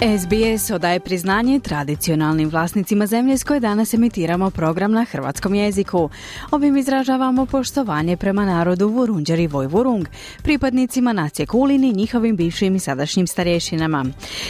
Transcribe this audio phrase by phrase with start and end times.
[0.00, 6.10] SBS odaje priznanje tradicionalnim vlasnicima zemlje s koje danas emitiramo program na hrvatskom jeziku.
[6.50, 10.06] Ovim izražavamo poštovanje prema narodu Vurunđer Vojvurung,
[10.42, 14.04] pripadnicima nacije Kulin i njihovim bivšim i sadašnjim starješinama.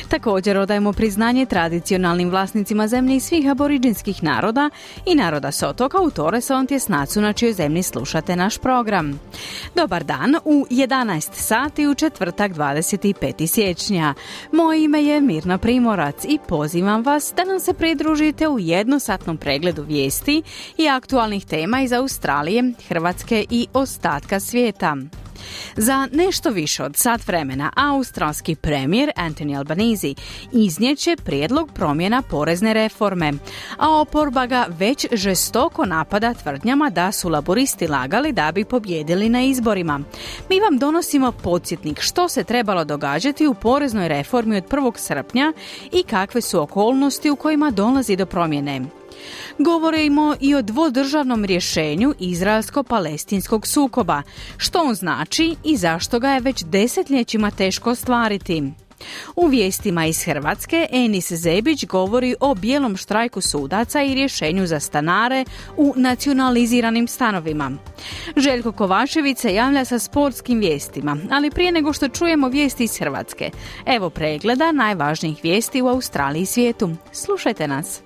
[0.08, 4.70] Također odajemo priznanje tradicionalnim vlasnicima zemlje i svih aboriđinskih naroda
[5.06, 9.20] i naroda s otoka u Torres Tjesnacu na čijoj zemlji slušate naš program.
[9.74, 13.46] Dobar dan u 11 sati u četvrtak 25.
[13.46, 14.14] siječnja.
[14.52, 19.36] Moje ime je Mir Mirna Primorac i pozivam vas da nam se pridružite u jednosatnom
[19.36, 20.42] pregledu vijesti
[20.78, 24.96] i aktualnih tema iz Australije, Hrvatske i ostatka svijeta.
[25.76, 30.14] Za nešto više od sat vremena australski premijer Anthony Albanese
[30.52, 33.32] iznjeće prijedlog promjena porezne reforme,
[33.78, 39.42] a oporba ga već žestoko napada tvrdnjama da su laboristi lagali da bi pobjedili na
[39.42, 40.00] izborima.
[40.50, 44.92] Mi vam donosimo podsjetnik što se trebalo događati u poreznoj reformi od 1.
[44.96, 45.52] srpnja
[45.92, 48.97] i kakve su okolnosti u kojima dolazi do promjene.
[49.58, 54.22] Govorimo i o dvodržavnom rješenju izraelsko-palestinskog sukoba,
[54.56, 58.62] što on znači i zašto ga je već desetljećima teško ostvariti.
[59.36, 65.44] U vijestima iz Hrvatske Enis Zebić govori o bijelom štrajku sudaca i rješenju za stanare
[65.76, 67.70] u nacionaliziranim stanovima.
[68.36, 73.50] Željko Kovačević se javlja sa sportskim vijestima, ali prije nego što čujemo vijesti iz Hrvatske,
[73.86, 76.90] evo pregleda najvažnijih vijesti u Australiji i svijetu.
[77.12, 78.00] Slušajte nas.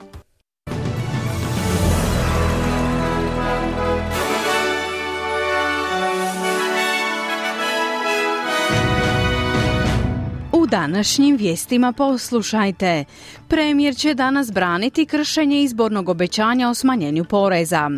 [10.73, 13.05] Današnjim vijestima poslušajte.
[13.49, 17.91] Premijer će danas braniti kršenje izbornog obećanja o smanjenju poreza.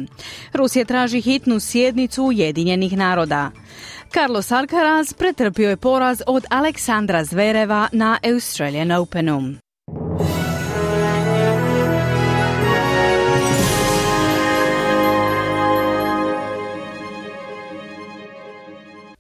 [0.52, 3.50] Rusija traži hitnu sjednicu Ujedinjenih naroda.
[4.12, 9.63] Carlos Alcaraz pretrpio je poraz od Aleksandra Zvereva na Australian Openu.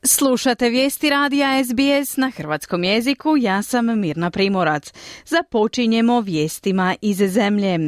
[0.06, 4.92] Slušate vijesti radija SBS na hrvatskom jeziku, ja sam Mirna Primorac.
[5.26, 7.78] Započinjemo vijestima iz zemlje.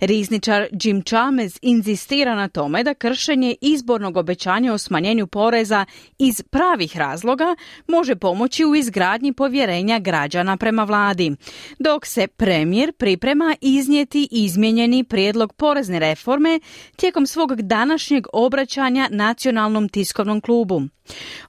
[0.00, 5.84] Rizničar Jim Chalmers inzistira na tome da kršenje izbornog obećanja o smanjenju poreza
[6.18, 7.56] iz pravih razloga
[7.88, 11.36] može pomoći u izgradnji povjerenja građana prema vladi,
[11.78, 16.60] dok se premijer priprema iznijeti izmijenjeni prijedlog porezne reforme
[16.96, 20.82] tijekom svog današnjeg obraćanja nacionalnom tiskovnom klubu.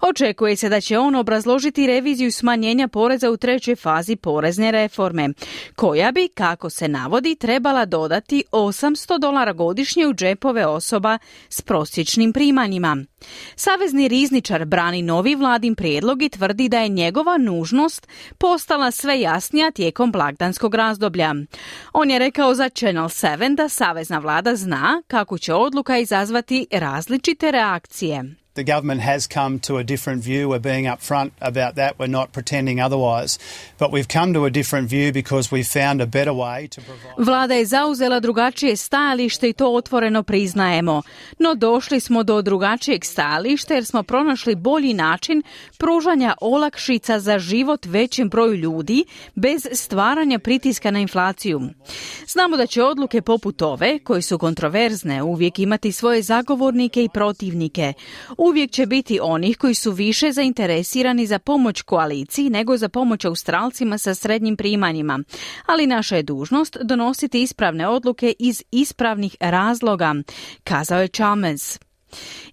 [0.01, 5.29] Očekuje se da će on obrazložiti reviziju smanjenja poreza u trećoj fazi porezne reforme,
[5.75, 11.17] koja bi, kako se navodi, trebala dodati 800 dolara godišnje u džepove osoba
[11.49, 12.97] s prosječnim primanjima.
[13.55, 18.07] Savezni rizničar brani novi vladin prijedlog i tvrdi da je njegova nužnost
[18.37, 21.35] postala sve jasnija tijekom blagdanskog razdoblja.
[21.93, 27.51] On je rekao za Channel 7 da savezna vlada zna kako će odluka izazvati različite
[27.51, 28.44] reakcije.
[28.55, 30.47] The government has come to a different view.
[30.47, 31.99] We're being upfront about that.
[31.99, 33.37] We're not pretending otherwise.
[33.77, 37.15] But we've come to a different view because we've found a better way to provide...
[37.17, 41.01] Vlada je zauzela drugačije stajalište i to otvoreno priznajemo.
[41.39, 45.43] No došli smo do drugačijeg stajališta jer smo pronašli bolji način
[45.77, 49.05] pružanja olakšica za život većem broju ljudi
[49.35, 51.61] bez stvaranja pritiska na inflaciju.
[52.27, 57.93] Znamo da će odluke poput ove, koje su kontroverzne, uvijek imati svoje zagovornike i protivnike.
[58.45, 63.97] Uvijek će biti onih koji su više zainteresirani za pomoć koaliciji nego za pomoć Australcima
[63.97, 65.19] sa srednjim primanjima,
[65.65, 70.15] ali naša je dužnost donositi ispravne odluke iz ispravnih razloga,
[70.63, 71.79] kazao je Chalmers.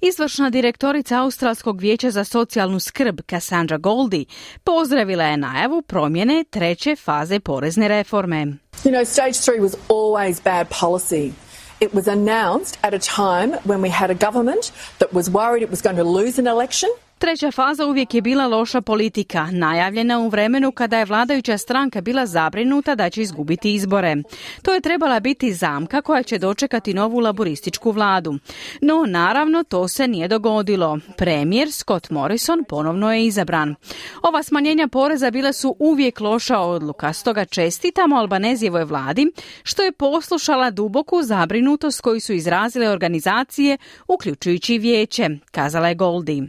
[0.00, 4.24] Izvršna direktorica Australskog vijeća za socijalnu skrb Cassandra Goldie
[4.64, 8.46] pozdravila je najavu promjene treće faze porezne reforme.
[8.84, 11.51] You know, stage three was always bad policy.
[11.82, 14.70] It was announced at a time when we had a government
[15.00, 16.88] that was worried it was going to lose an election.
[17.22, 22.26] Treća faza uvijek je bila loša politika, najavljena u vremenu kada je vladajuća stranka bila
[22.26, 24.16] zabrinuta da će izgubiti izbore.
[24.62, 28.38] To je trebala biti zamka koja će dočekati novu laborističku vladu.
[28.80, 30.98] No, naravno, to se nije dogodilo.
[31.16, 33.74] Premijer Scott Morrison ponovno je izabran.
[34.22, 39.32] Ova smanjenja poreza bila su uvijek loša odluka, stoga čestitamo Albanezijevoj vladi
[39.62, 43.78] što je poslušala duboku zabrinutost koju su izrazile organizacije,
[44.08, 46.42] uključujući vijeće, kazala je Goldi.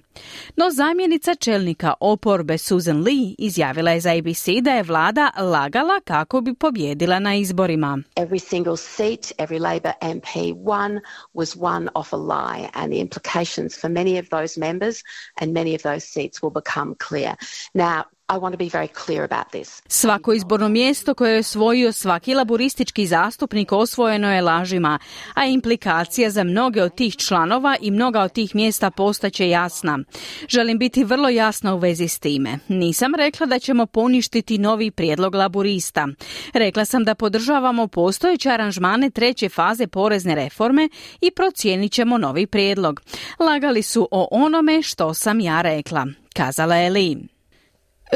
[0.56, 6.42] No zamjenica čelnika oporbe Susan Lee izjavila je za ABC da je vlada lagala kako
[6.42, 8.00] bi pobjedila na izborima.
[8.16, 11.00] Every single seat, every Labor MP won
[11.34, 15.04] was won off a lie and the implications for many of those members
[15.42, 17.36] and many of those seats will become clear.
[17.74, 19.82] Now, i want to be very clear about this.
[19.88, 25.00] Svako izborno mjesto koje je osvojio svaki laboristički zastupnik osvojeno je lažima,
[25.34, 30.00] a implikacija za mnoge od tih članova i mnoga od tih mjesta postaće jasna.
[30.48, 32.60] Želim biti vrlo jasna u vezi s time.
[32.68, 36.08] Nisam rekla da ćemo poništiti novi prijedlog laborista.
[36.54, 40.90] Rekla sam da podržavamo postojeće aranžmane treće faze porezne reforme
[41.22, 43.02] i procijenit ćemo novi prijedlog.
[43.40, 46.08] Lagali su o onome što sam ja rekla.
[46.34, 47.33] Kazala je Lee.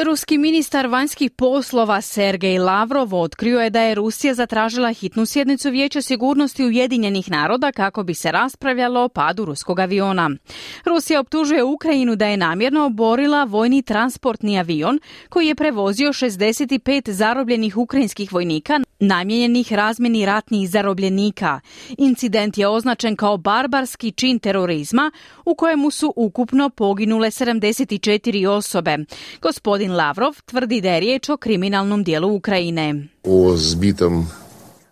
[0.03, 6.01] Ruski ministar vanjskih poslova Sergej Lavrov otkrio je da je Rusija zatražila hitnu sjednicu Vijeća
[6.01, 10.29] sigurnosti Ujedinjenih naroda kako bi se raspravljalo o padu ruskog aviona.
[10.85, 14.99] Rusija optužuje Ukrajinu da je namjerno oborila vojni transportni avion
[15.29, 21.59] koji je prevozio 65 zarobljenih ukrajinskih vojnika namijenjenih razmjeni ratnih zarobljenika.
[21.97, 25.11] Incident je označen kao barbarski čin terorizma
[25.45, 28.97] u kojemu su ukupno poginule 74 osobe.
[29.41, 33.07] Gospodin Lavrov tvrdi da je riječ o kriminalnom dijelu Ukrajine.
[33.23, 34.25] O zbitom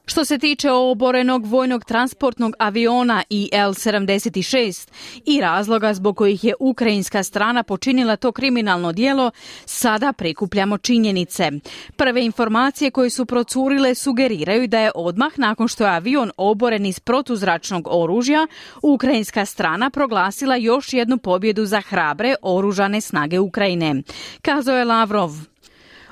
[0.05, 4.89] što se tiče oborenog vojnog transportnog aviona IL-76
[5.25, 9.31] i razloga zbog kojih je ukrajinska strana počinila to kriminalno djelo,
[9.65, 11.51] sada prikupljamo činjenice.
[11.95, 16.99] Prve informacije koje su procurile sugeriraju da je odmah nakon što je avion oboren iz
[16.99, 18.47] protuzračnog oružja,
[18.81, 24.03] ukrajinska strana proglasila još jednu pobjedu za hrabre oružane snage Ukrajine.
[24.41, 25.54] Kazao je Lavrov.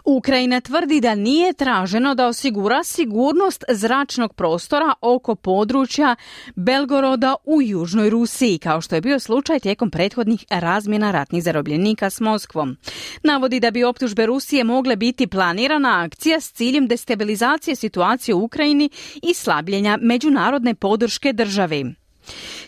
[0.05, 6.15] Ukrajina tvrdi da nije traženo da osigura sigurnost zračnog prostora oko područja
[6.55, 12.19] Belgoroda u Južnoj Rusiji, kao što je bio slučaj tijekom prethodnih razmjena ratnih zarobljenika s
[12.19, 12.77] Moskvom.
[13.23, 18.89] Navodi da bi optužbe Rusije mogle biti planirana akcija s ciljem destabilizacije situacije u Ukrajini
[19.23, 22.02] i slabljenja međunarodne podrške državi.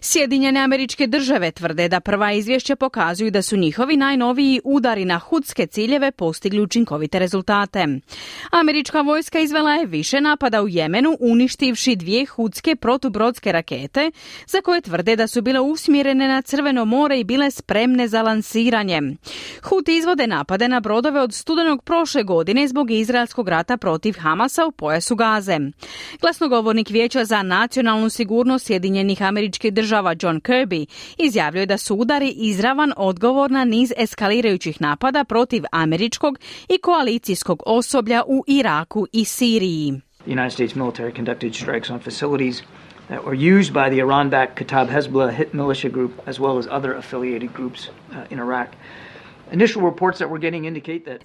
[0.02, 5.68] Sjedinjene američke države tvrde da prva izvješća pokazuju da su njihovi najnoviji udari na hudske
[5.68, 7.88] ciljeve postigli učinkovite rezultate.
[8.52, 14.12] Američka vojska izvela je više napada u Jemenu uništivši dvije hudske protubrodske rakete
[14.48, 19.02] za koje tvrde da su bile usmjerene na Crveno more i bile spremne za lansiranje.
[19.64, 24.72] Hud izvode napade na brodove od studenog prošle godine zbog izraelskog rata protiv Hamasa u
[24.72, 25.60] pojasu Gaze.
[26.22, 30.86] Glasnogovornik Vijeća za nacionalnu sigurnost Sjedinjenih američkih država država John Kirby
[31.18, 36.40] izjavljuje da su udari izravan odgovor na niz eskalirajućih napada protiv američkog
[36.70, 40.02] i koalicijskog osoblja u Iraku i Siriji.
[40.28, 42.62] United States military conducted strikes on facilities
[43.08, 46.98] that were used by the Iran-backed Kataib Hezbollah hit militia group as well as other
[46.98, 48.70] affiliated groups uh, in Iraq.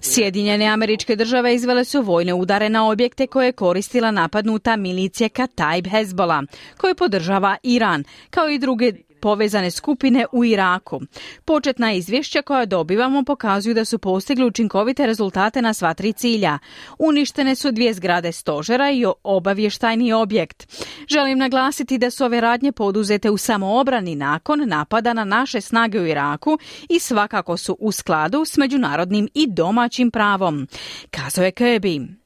[0.01, 5.87] Sjedinjene američke države izvele su vojne udare na objekte koje je koristila napadnuta milicija Kataib
[5.87, 6.43] Hezbollah,
[6.77, 11.01] koju podržava Iran, kao i druge povezane skupine u Iraku.
[11.45, 16.59] Početna izvješća koja dobivamo pokazuju da su postigli učinkovite rezultate na sva tri cilja.
[16.99, 20.67] Uništene su dvije zgrade stožera i obavještajni objekt.
[21.07, 26.07] Želim naglasiti da su ove radnje poduzete u samoobrani nakon napada na naše snage u
[26.07, 26.57] Iraku
[26.89, 30.67] i svakako su u skladu s međunarodnim i domaćim pravom.
[31.11, 32.21] Kazao je Kirby.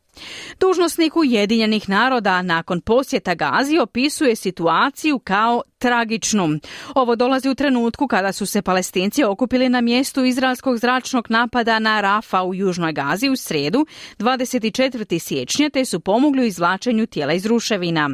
[0.60, 6.60] Dužnosnik Ujedinjenih naroda nakon posjeta Gazi opisuje situaciju kao tragičnu.
[6.96, 12.02] Ovo dolazi u trenutku kada su se palestinci okupili na mjestu izraelskog zračnog napada na
[12.02, 13.86] Rafa u Južnoj Gazi u srijedu
[14.20, 15.20] 24.
[15.20, 18.10] siječnja te su pomogli u izvlačenju tijela iz ruševina.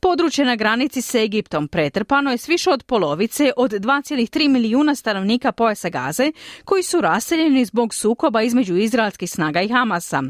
[0.00, 5.52] Područje na granici s Egiptom pretrpano je s više od polovice od 2,3 milijuna stanovnika
[5.52, 6.32] pojasa Gaze
[6.64, 10.22] koji su raseljeni zbog sukoba između izraelskih snaga i Hamasa.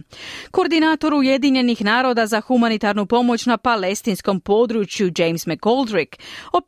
[0.51, 6.17] Koordinator Ujedinjenih naroda za humanitarnu pomoć na palestinskom području James McGoldrick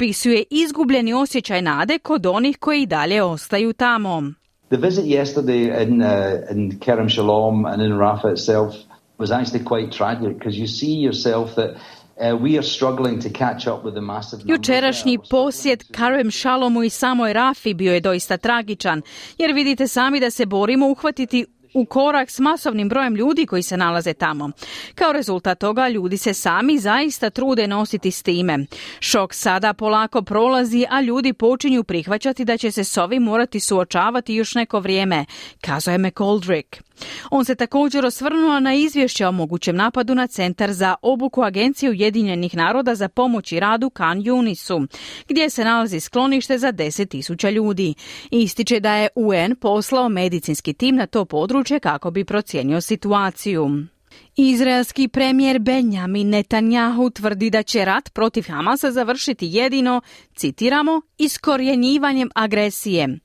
[0.08, 4.22] opisuje izgubljeni osjećaj nade kod onih koji dalje ostaju tamo.
[4.68, 8.74] The visit yesterday in, uh, in Kerem Shalom and in Rafah itself
[9.18, 11.70] was actually quite tragic because you see yourself that
[14.44, 19.02] Jučerašnji posjet Karem Šalomu i samoj Rafi bio je doista tragičan,
[19.38, 23.76] jer vidite sami da se borimo uhvatiti u korak s masovnim brojem ljudi koji se
[23.76, 24.50] nalaze tamo.
[24.94, 28.66] Kao rezultat toga ljudi se sami zaista trude nositi s time.
[29.00, 34.34] Šok sada polako prolazi, a ljudi počinju prihvaćati da će se s ovim morati suočavati
[34.34, 35.25] još neko vrijeme,
[35.60, 36.88] kazuje McColdrick.
[37.31, 42.57] On se također osvrnuo na izvješće o mogućem napadu na centar za obuku Agencije Ujedinjenih
[42.57, 44.81] naroda za pomoć i radu Kan Junisu,
[45.28, 47.95] gdje se nalazi sklonište za 10.000 ljudi.
[48.31, 53.71] Ističe da je UN poslao medicinski tim na to područje kako bi procijenio situaciju.
[54.37, 60.00] Izraelski premijer Benjamin Netanyahu tvrdi da će rat protiv Hamasa završiti jedino,
[60.35, 63.19] citiramo, iskorjenjivanjem agresije.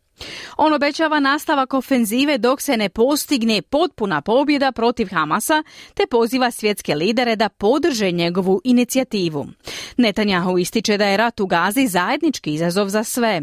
[0.58, 6.96] On obećava nastavak ofenzive dok se ne postigne potpuna pobjeda protiv Hamasa te poziva svjetske
[6.96, 9.48] lidere da podrže njegovu inicijativu.
[9.98, 13.42] Netanjahu ističe da je rat u Gazi zajednički izazov za sve.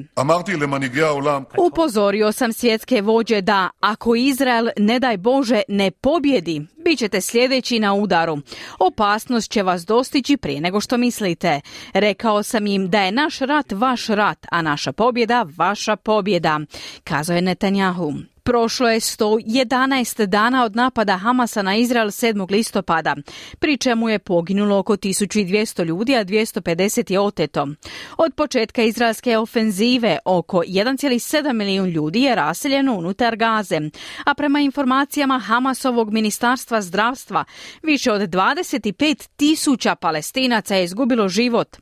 [1.59, 7.79] Upozorio sam svjetske vođe da ako Izrael ne daj Bože ne pobjedi, bit ćete sljedeći
[7.79, 8.39] na udaru.
[8.79, 11.61] Opasnost će vas dostići prije nego što mislite.
[11.93, 16.60] Rekao sam im da je naš rat vaš rat, a naša pobjeda vaša pobjeda,
[17.05, 18.14] kazao je Netanjahu.
[18.42, 22.50] Prošlo je 111 dana od napada Hamasa na Izrael 7.
[22.50, 23.16] listopada,
[23.59, 27.68] pri čemu je poginulo oko 1200 ljudi, a 250 je oteto.
[28.16, 33.80] Od početka izraelske ofenzive oko 1,7 milijun ljudi je raseljeno unutar Gaze,
[34.25, 37.44] a prema informacijama Hamasovog ministarstva zdravstva
[37.82, 41.76] više od 25 tisuća palestinaca je izgubilo život.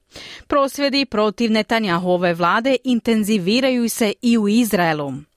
[0.47, 5.28] Prosvjedi protiv Netanjahove vlade intenziviraju se i u Izraelu.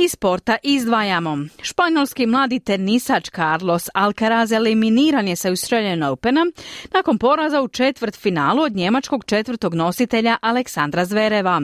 [0.00, 1.38] Iz sporta izdvajamo.
[1.62, 6.46] Španjolski mladi tenisač Carlos Alcaraz eliminiran je sa Australian Opena
[6.94, 11.62] nakon poraza u četvrt finalu od njemačkog četvrtog nositelja Aleksandra Zvereva.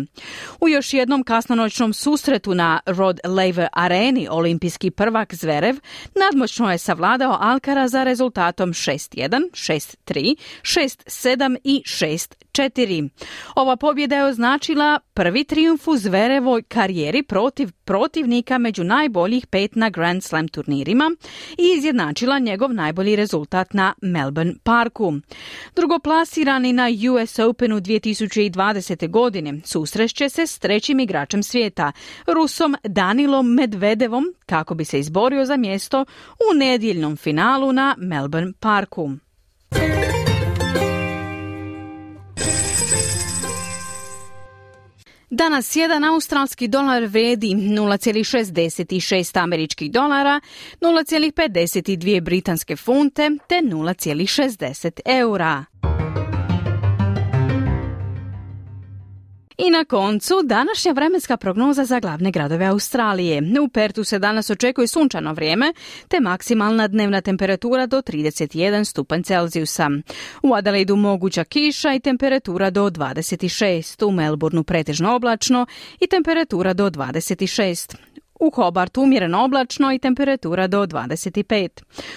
[0.61, 5.77] U još jednom kasnonoćnom susretu na Rod Laver areni olimpijski prvak Zverev
[6.15, 11.83] nadmoćno je savladao Alcaraza rezultatom 6-1, 6-3, 6-7 i
[12.55, 13.09] 6-4.
[13.55, 19.77] Ova pobjeda je označila prvi trijumf u Zverevoj karijeri protiv protiv protivnika među najboljih pet
[19.77, 21.11] na Grand Slam turnirima
[21.59, 25.13] i izjednačila njegov najbolji rezultat na Melbourne Parku.
[25.77, 29.11] Drugoplasirani na US Openu 2020.
[29.11, 31.93] godine susreće se s trećim igračem svijeta,
[32.27, 36.05] Rusom Danilom Medvedevom, kako bi se izborio za mjesto
[36.51, 39.11] u nedjeljnom finalu na Melbourne Parku.
[45.31, 50.41] Danas jedan australski dolar vredi 0,66 američkih dolara,
[50.81, 55.65] 0,52 britanske funte te 0,60 eura.
[59.59, 63.43] I na koncu, današnja vremenska prognoza za glavne gradove Australije.
[63.63, 65.73] U Pertu se danas očekuje sunčano vrijeme,
[66.09, 69.91] te maksimalna dnevna temperatura do 31 stupanj Celzijusa.
[70.43, 74.05] U Adelaidu moguća kiša i temperatura do 26.
[74.05, 75.67] U Melbourneu pretežno oblačno
[76.01, 77.97] i temperatura do 26.
[78.45, 81.69] U Hobartu umjereno oblačno i temperatura do 25.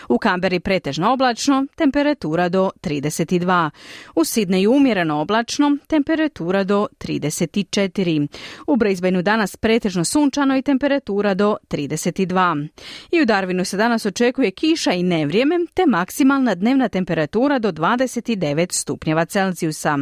[0.10, 3.70] U Kamberi pretežno oblačno, temperatura do 32.
[4.16, 8.28] U Sidneju umjereno oblačno, temperatura do 34.
[8.68, 12.68] U Brisbaneu danas pretežno sunčano i temperatura do 32.
[13.12, 18.74] I u Darwinu se danas očekuje kiša i nevrijeme, te maksimalna dnevna temperatura do 29
[18.74, 19.98] stupnjeva Celzijusa.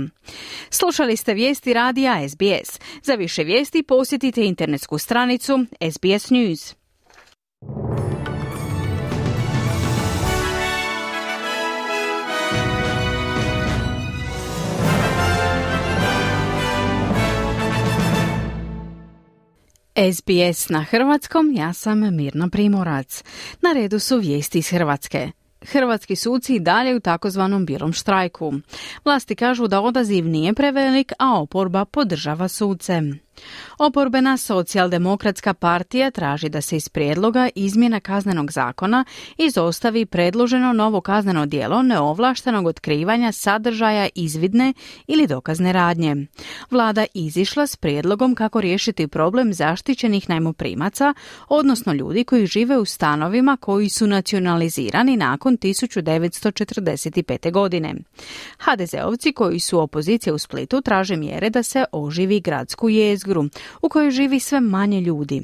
[0.70, 2.80] Slušali ste vijesti radija SBS.
[3.04, 6.76] Za više vijesti posjetite internetsku stranicu SBS News.
[20.14, 23.24] SBS na hrvatskom, ja sam Mirna Primorac.
[23.62, 25.32] Na redu su vijesti iz Hrvatske.
[25.62, 28.54] Hrvatski suci i dalje u takozvanom bilom štrajku.
[29.06, 33.02] Vlasti kažu da odaziv nije prevelik, a oporba podržava suce.
[33.78, 39.06] Oporbena socijaldemokratska partija traži da se iz prijedloga izmjena kaznenog zakona
[39.38, 44.74] izostavi predloženo novo kazneno djelo neovlaštenog otkrivanja sadržaja izvidne
[45.08, 46.16] ili dokazne radnje.
[46.72, 51.14] Vlada izišla s prijedlogom kako riješiti problem zaštićenih najmoprimaca,
[51.48, 57.52] odnosno ljudi koji žive u stanovima koji su nacionalizirani nakon 1945.
[57.52, 57.96] godine.
[58.66, 62.90] HDZ-ovci koji su opozicija u Splitu traže mjere da se oživi gradsku
[63.26, 63.50] jezgru
[63.82, 65.44] u kojoj živi sve manje ljudi.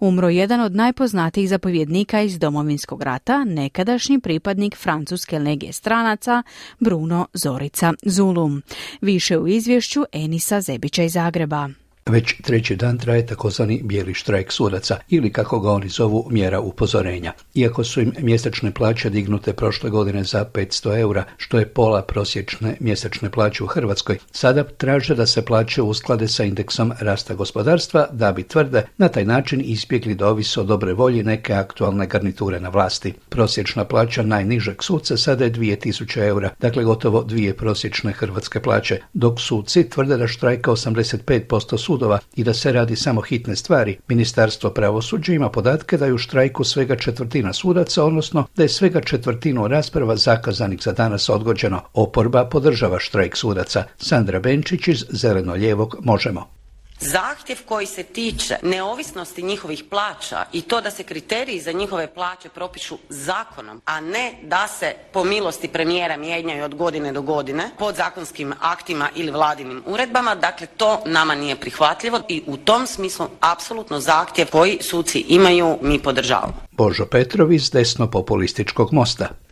[0.00, 6.42] Umro jedan od najpoznatijih zapovjednika iz domovinskog rata, nekadašnji pripadnik francuske legije stranaca
[6.80, 8.62] Bruno Zorica Zulum.
[9.00, 11.83] Više u izvješću Enisa Zebića iz Zagreba.
[12.10, 17.32] Već treći dan traje takozvani bijeli štrajk sudaca ili kako ga oni zovu mjera upozorenja.
[17.54, 22.76] Iako su im mjesečne plaće dignute prošle godine za 500 eura, što je pola prosječne
[22.80, 28.32] mjesečne plaće u Hrvatskoj, sada traže da se plaće usklade sa indeksom rasta gospodarstva da
[28.32, 32.68] bi tvrde na taj način izbjegli da ovisi o dobre volji neke aktualne garniture na
[32.68, 33.14] vlasti.
[33.28, 39.40] Prosječna plaća najnižeg suca sada je 2000 eura, dakle gotovo dvije prosječne hrvatske plaće, dok
[39.40, 44.70] suci tvrde da štrajka 85% suca sudova i da se radi samo hitne stvari, Ministarstvo
[44.70, 49.68] pravosuđa ima podatke da je u štrajku svega četvrtina sudaca, odnosno da je svega četvrtinu
[49.68, 51.80] rasprava zakazanih za danas odgođeno.
[51.92, 53.84] Oporba podržava štrajk sudaca.
[53.98, 56.53] Sandra Benčić iz Zeleno-lijevog Možemo.
[57.00, 62.48] Zahtjev koji se tiče neovisnosti njihovih plaća i to da se kriteriji za njihove plaće
[62.48, 68.54] propišu zakonom, a ne da se po milosti premijera mijenjaju od godine do godine podzakonskim
[68.60, 74.48] aktima ili vladinim uredbama, dakle to nama nije prihvatljivo i u tom smislu apsolutno zahtjev
[74.50, 76.54] koji suci imaju mi podržavamo.
[76.70, 79.43] Božo Petrov iz desno populističkog mosta.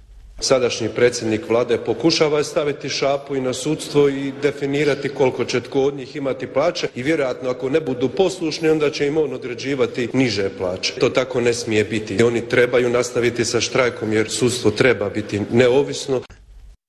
[0.43, 5.95] Sadašnji predsjednik vlade pokušava staviti šapu i na sudstvo i definirati koliko će tko od
[5.95, 10.51] njih imati plaće i vjerojatno ako ne budu poslušni onda će im on određivati niže
[10.59, 10.95] plaće.
[11.01, 12.23] To tako ne smije biti.
[12.23, 16.21] Oni trebaju nastaviti sa štrajkom jer sudstvo treba biti neovisno.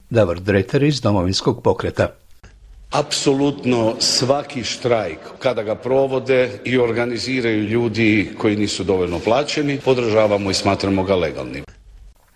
[0.09, 2.15] Davor Dreter iz domovinskog pokreta.
[2.91, 10.53] Apsolutno svaki štrajk, kada ga provode i organiziraju ljudi koji nisu dovoljno plaćeni, podržavamo i
[10.53, 11.63] smatramo ga legalnim.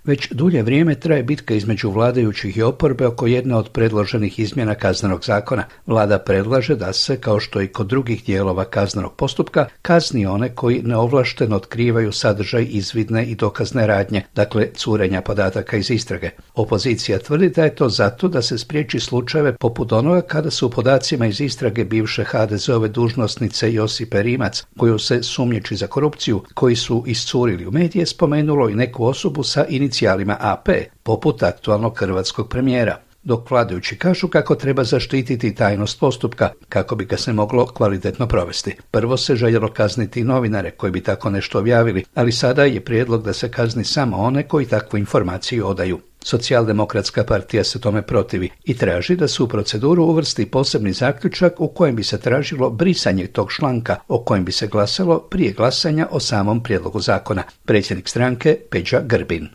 [0.07, 5.25] Već dulje vrijeme traje bitka između vladajućih i oporbe oko jedne od predloženih izmjena kaznenog
[5.25, 5.63] zakona.
[5.85, 10.81] Vlada predlaže da se, kao što i kod drugih dijelova kaznenog postupka, kazni one koji
[10.83, 16.29] neovlašteno otkrivaju sadržaj izvidne i dokazne radnje, dakle curenja podataka iz istrage.
[16.55, 20.69] Opozicija tvrdi da je to zato da se spriječi slučajeve poput onoga kada su u
[20.69, 27.03] podacima iz istrage bivše HDZ-ove dužnosnice Josipe Rimac, koju se sumnječi za korupciju, koji su
[27.07, 30.70] iscurili u medije, spomenulo i neku osobu sa inicijativom inicijalima AP,
[31.04, 37.18] poput aktualnog hrvatskog premijera, dok vladajući kažu kako treba zaštititi tajnost postupka kako bi ga
[37.18, 38.75] se moglo kvalitetno provesti.
[38.92, 43.34] Prvo se željelo kazniti novinare koji bi tako nešto objavili, ali sada je prijedlog da
[43.34, 46.00] se kazni samo one koji takvu informaciju odaju.
[46.24, 51.68] Socijaldemokratska partija se tome protivi i traži da se u proceduru uvrsti posebni zaključak u
[51.68, 56.20] kojem bi se tražilo brisanje tog članka o kojem bi se glasalo prije glasanja o
[56.20, 57.44] samom prijedlogu zakona.
[57.66, 59.48] Predsjednik stranke Peđa Grbin.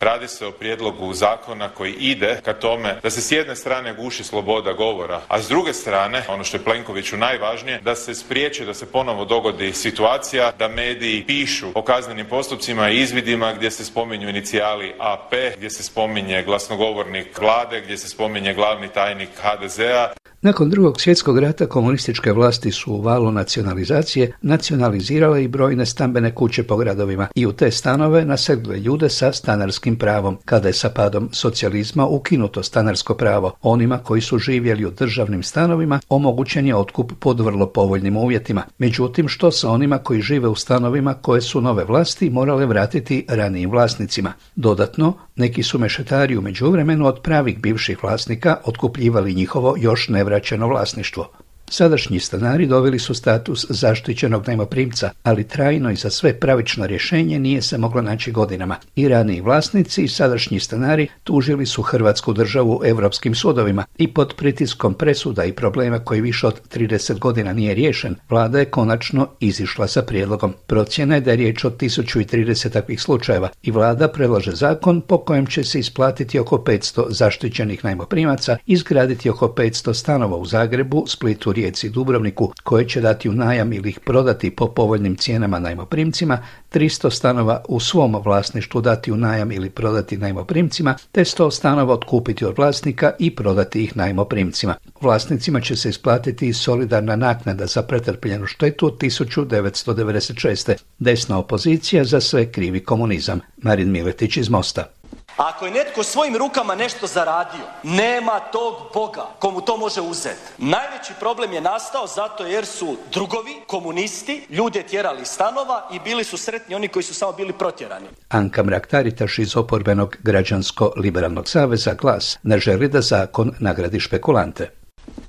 [0.00, 4.24] Radi se o prijedlogu zakona koji ide ka tome da se s jedne strane guši
[4.24, 8.74] sloboda govora, a s druge strane, ono što je Plenkoviću najvažnije, da se spriječi da
[8.74, 14.28] se ponovo dogodi situacija da mediji pišu o kaznenim postupcima i izvidima gdje se spominju
[14.28, 20.12] inicijali AP, gdje se spominje glasnogovornik vlade, gdje se spominje glavni tajnik HDZ-a.
[20.42, 26.62] Nakon drugog svjetskog rata komunističke vlasti su u valu nacionalizacije nacionalizirale i brojne stambene kuće
[26.62, 31.28] po gradovima i u te stanove naselile ljude sa stanarskim pravom, kada je sa padom
[31.32, 33.52] socijalizma ukinuto stanarsko pravo.
[33.62, 38.62] Onima koji su živjeli u državnim stanovima omogućen je otkup pod vrlo povoljnim uvjetima.
[38.78, 43.70] Međutim, što sa onima koji žive u stanovima koje su nove vlasti morale vratiti ranijim
[43.70, 44.32] vlasnicima?
[44.56, 51.30] Dodatno, neki su mešetari u međuvremenu od pravih bivših vlasnika otkupljivali njihovo još nevraćeno vlasništvo.
[51.70, 57.62] Sadašnji stanari doveli su status zaštićenog najmoprimca, ali trajno i za sve pravično rješenje nije
[57.62, 58.76] se moglo naći godinama.
[58.96, 64.34] I raniji vlasnici i sadašnji stanari tužili su Hrvatsku državu u europskim sudovima i pod
[64.36, 69.86] pritiskom presuda i problema koji više od 30 godina nije riješen, vlada je konačno izišla
[69.86, 70.54] sa prijedlogom.
[70.66, 75.46] Procjena je da je riječ o 1030 takvih slučajeva i vlada predlaže zakon po kojem
[75.46, 81.88] će se isplatiti oko 500 zaštićenih najmoprimaca, izgraditi oko 500 stanova u Zagrebu, Splitu, Rijeci
[81.88, 86.38] Dubrovniku koje će dati u najam ili ih prodati po povoljnim cijenama najmoprimcima,
[86.72, 92.44] 300 stanova u svom vlasništvu dati u najam ili prodati najmoprimcima, te 100 stanova otkupiti
[92.44, 94.74] od vlasnika i prodati ih najmoprimcima.
[95.00, 100.74] Vlasnicima će se isplatiti i solidarna naknada za pretrpljenu štetu od 1996.
[100.98, 103.40] Desna opozicija za sve krivi komunizam.
[103.56, 104.97] Marin Miletić iz Mosta.
[105.38, 110.40] Ako je netko svojim rukama nešto zaradio, nema tog Boga komu to može uzeti.
[110.58, 116.36] Najveći problem je nastao zato jer su drugovi, komunisti, ljude tjerali stanova i bili su
[116.36, 118.06] sretni oni koji su samo bili protjerani.
[118.28, 124.77] Anka Mrak-Taritaš iz oporbenog građansko-liberalnog saveza glas ne želi da zakon nagradi špekulante.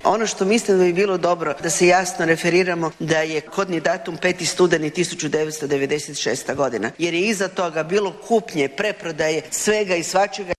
[0.04, 4.18] Ono što mislim da bi bilo dobro da se jasno referiramo da je kodni datum
[4.18, 4.44] 5.
[4.44, 6.54] studeni 1996.
[6.54, 10.52] godina jer je iza toga bilo kupnje, preprodaje svega i svačega.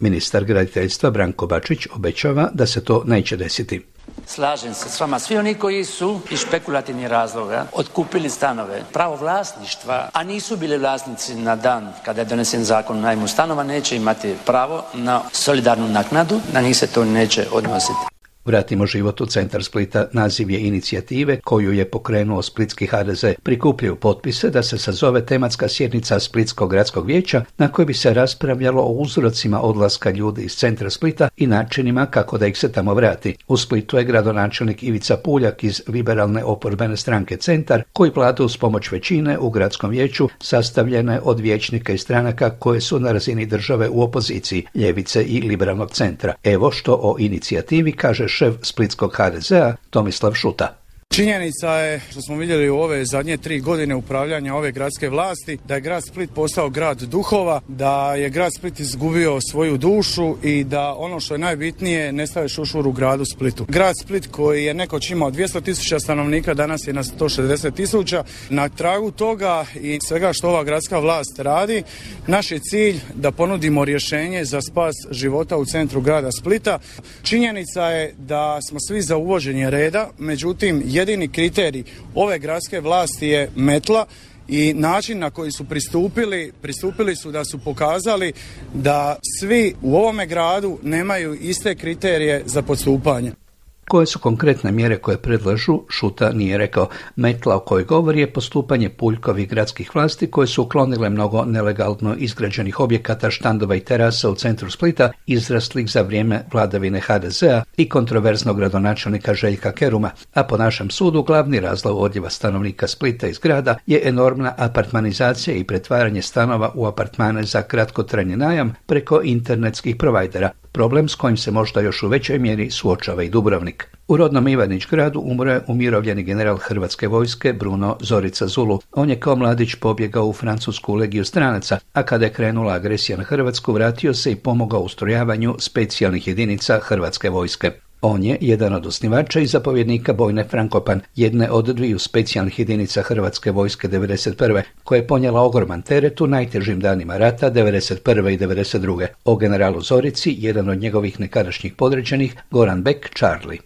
[0.00, 3.82] Ministar graditeljstva Branko Bačić obećava da se to neće desiti.
[4.26, 5.18] Slažem se s vama.
[5.18, 11.34] Svi oni koji su iz špekulativnih razloga otkupili stanove, pravo vlasništva, a nisu bili vlasnici
[11.34, 16.40] na dan kada je donesen zakon o najmu stanova, neće imati pravo na solidarnu naknadu,
[16.52, 18.11] na njih se to neće odnositi.
[18.44, 23.24] Vratimo život u centar Splita naziv je inicijative koju je pokrenuo Splitski HDZ.
[23.42, 28.82] Prikupljaju potpise da se sazove tematska sjednica Splitskog gradskog vijeća na kojoj bi se raspravljalo
[28.82, 33.36] o uzrocima odlaska ljudi iz centra Splita i načinima kako da ih se tamo vrati.
[33.48, 38.92] U Splitu je gradonačelnik Ivica Puljak iz liberalne oporbene stranke Centar koji vlada uz pomoć
[38.92, 44.02] većine u gradskom vijeću sastavljene od vijećnika i stranaka koje su na razini države u
[44.02, 46.34] opoziciji, ljevice i liberalnog centra.
[46.44, 50.81] Evo što o inicijativi kaže šef splitskog HDZ-a Tomislav Šuta.
[51.14, 55.74] Činjenica je što smo vidjeli u ove zadnje tri godine upravljanja ove gradske vlasti da
[55.74, 60.94] je grad Split postao grad duhova, da je grad Split izgubio svoju dušu i da
[60.94, 63.66] ono što je najbitnije nestaje šušur u gradu Splitu.
[63.68, 68.24] Grad Split koji je nekoć imao 200 tisuća stanovnika danas je na 160 tisuća.
[68.50, 71.82] Na tragu toga i svega što ova gradska vlast radi,
[72.26, 76.78] naš je cilj da ponudimo rješenje za spas života u centru grada Splita.
[77.22, 81.84] Činjenica je da smo svi za uvođenje reda, međutim jedini kriterij
[82.14, 84.06] ove gradske vlasti je metla
[84.48, 88.32] i način na koji su pristupili, pristupili su da su pokazali
[88.74, 93.41] da svi u ovome gradu nemaju iste kriterije za postupanje.
[93.88, 96.88] Koje su konkretne mjere koje predlažu, Šuta nije rekao.
[97.16, 102.80] Metla o kojoj govori je postupanje Puljkovih gradskih vlasti koje su uklonile mnogo nelegalno izgrađenih
[102.80, 109.34] objekata, štandova i terasa u centru Splita, izraslih za vrijeme vladavine HDZ-a i kontroverznog gradonačelnika
[109.34, 114.54] Željka Keruma, a po našem sudu glavni razlog odljeva stanovnika Splita iz grada je enormna
[114.56, 121.36] apartmanizacija i pretvaranje stanova u apartmane za kratkotrajni najam preko internetskih provajdera, problem s kojim
[121.36, 123.88] se možda još u većoj mjeri suočava i Dubrovnik.
[124.08, 128.80] U rodnom Ivanić gradu umro je umirovljeni general Hrvatske vojske Bruno Zorica Zulu.
[128.92, 133.24] On je kao mladić pobjegao u Francusku legiju stranaca, a kada je krenula agresija na
[133.24, 137.72] Hrvatsku vratio se i pomogao ustrojavanju specijalnih jedinica Hrvatske vojske.
[138.04, 143.50] On je jedan od osnivača i zapovjednika Bojne Frankopan, jedne od dviju specijalnih jedinica Hrvatske
[143.50, 144.62] vojske 1991.
[144.84, 148.32] koje je ponijela ogroman teret u najtežim danima rata 1991.
[148.32, 149.06] i 1992.
[149.24, 153.58] O generalu Zorici, jedan od njegovih nekadašnjih podređenih, Goran Beck Charlie.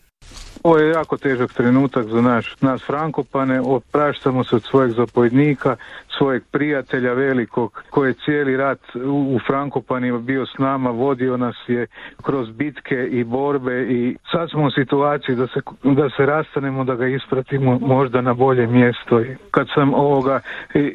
[0.62, 5.76] Ovo je jako težak trenutak za naš, nas Frankopane, opraštamo se od svojeg zapovjednika,
[6.18, 11.86] svojeg prijatelja velikog koji je cijeli rat u Frankopanima bio s nama, vodio nas je
[12.22, 16.94] kroz bitke i borbe i sad smo u situaciji da se, da se rastanemo, da
[16.94, 19.22] ga ispratimo možda na bolje mjesto.
[19.50, 20.40] Kad sam ovoga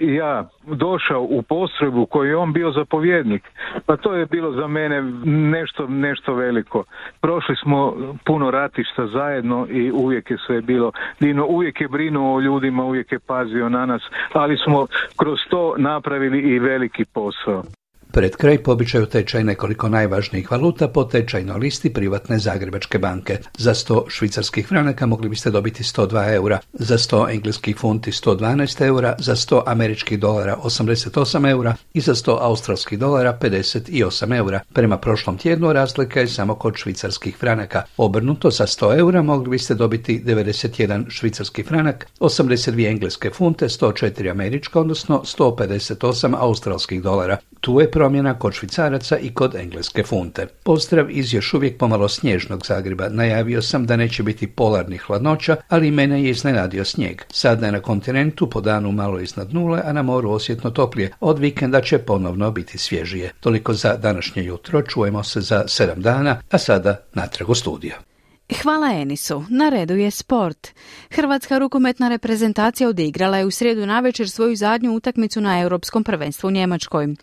[0.02, 3.44] ja došao u postrojbu koji je on bio zapovjednik,
[3.86, 6.84] pa to je bilo za mene nešto, nešto veliko.
[7.22, 12.40] Prošli smo puno ratišta zajedno i uvijek je sve bilo Dino, uvijek je brinuo o
[12.40, 14.02] ljudima, uvijek je pazio na nas,
[14.34, 17.64] ali smo kroz to napravili i veliki posao.
[18.14, 23.38] Pred kraj pobičaju tečaj nekoliko najvažnijih valuta po tečajnoj listi privatne Zagrebačke banke.
[23.58, 29.16] Za 100 švicarskih franaka mogli biste dobiti 102 eura, za 100 engleskih funti 112 eura,
[29.20, 34.60] za 100 američkih dolara 88 eura i za 100 australskih dolara 58 eura.
[34.74, 37.84] Prema prošlom tjednu razlika je samo kod švicarskih franaka.
[37.98, 44.80] Obrnuto za 100 eura mogli biste dobiti 91 švicarski franak, 82 engleske funte, 104 američka,
[44.80, 47.38] odnosno 158 australskih dolara.
[47.62, 50.48] Tu je promjena kod švicaraca i kod engleske funte.
[50.64, 53.10] Pozdrav iz još uvijek pomalo snježnog Zagreba.
[53.10, 57.22] Najavio sam da neće biti polarnih hladnoća, ali mene je iznenadio snijeg.
[57.30, 61.12] Sada je na kontinentu po danu malo iznad nule, a na moru osjetno toplije.
[61.20, 63.32] Od vikenda će ponovno biti svježije.
[63.40, 64.82] Toliko za današnje jutro.
[64.82, 67.94] Čujemo se za sedam dana, a sada natrag u studiju.
[68.60, 69.44] Hvala Enisu.
[69.50, 70.68] Na redu je sport.
[71.12, 76.52] Hrvatska rukometna reprezentacija odigrala je u srijedu navečer svoju zadnju utakmicu na Europskom prvenstvu u
[76.52, 77.16] Njemačkoj.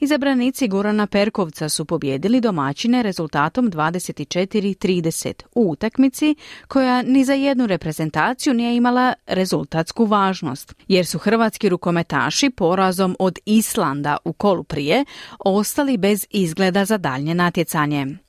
[0.00, 6.34] Izabranici Gorana Perkovca su pobjedili domaćine rezultatom 24-30 u utakmici
[6.68, 13.38] koja ni za jednu reprezentaciju nije imala rezultatsku važnost, jer su hrvatski rukometaši porazom od
[13.46, 15.04] Islanda u kolu prije
[15.38, 18.23] ostali bez izgleda za daljnje natjecanje.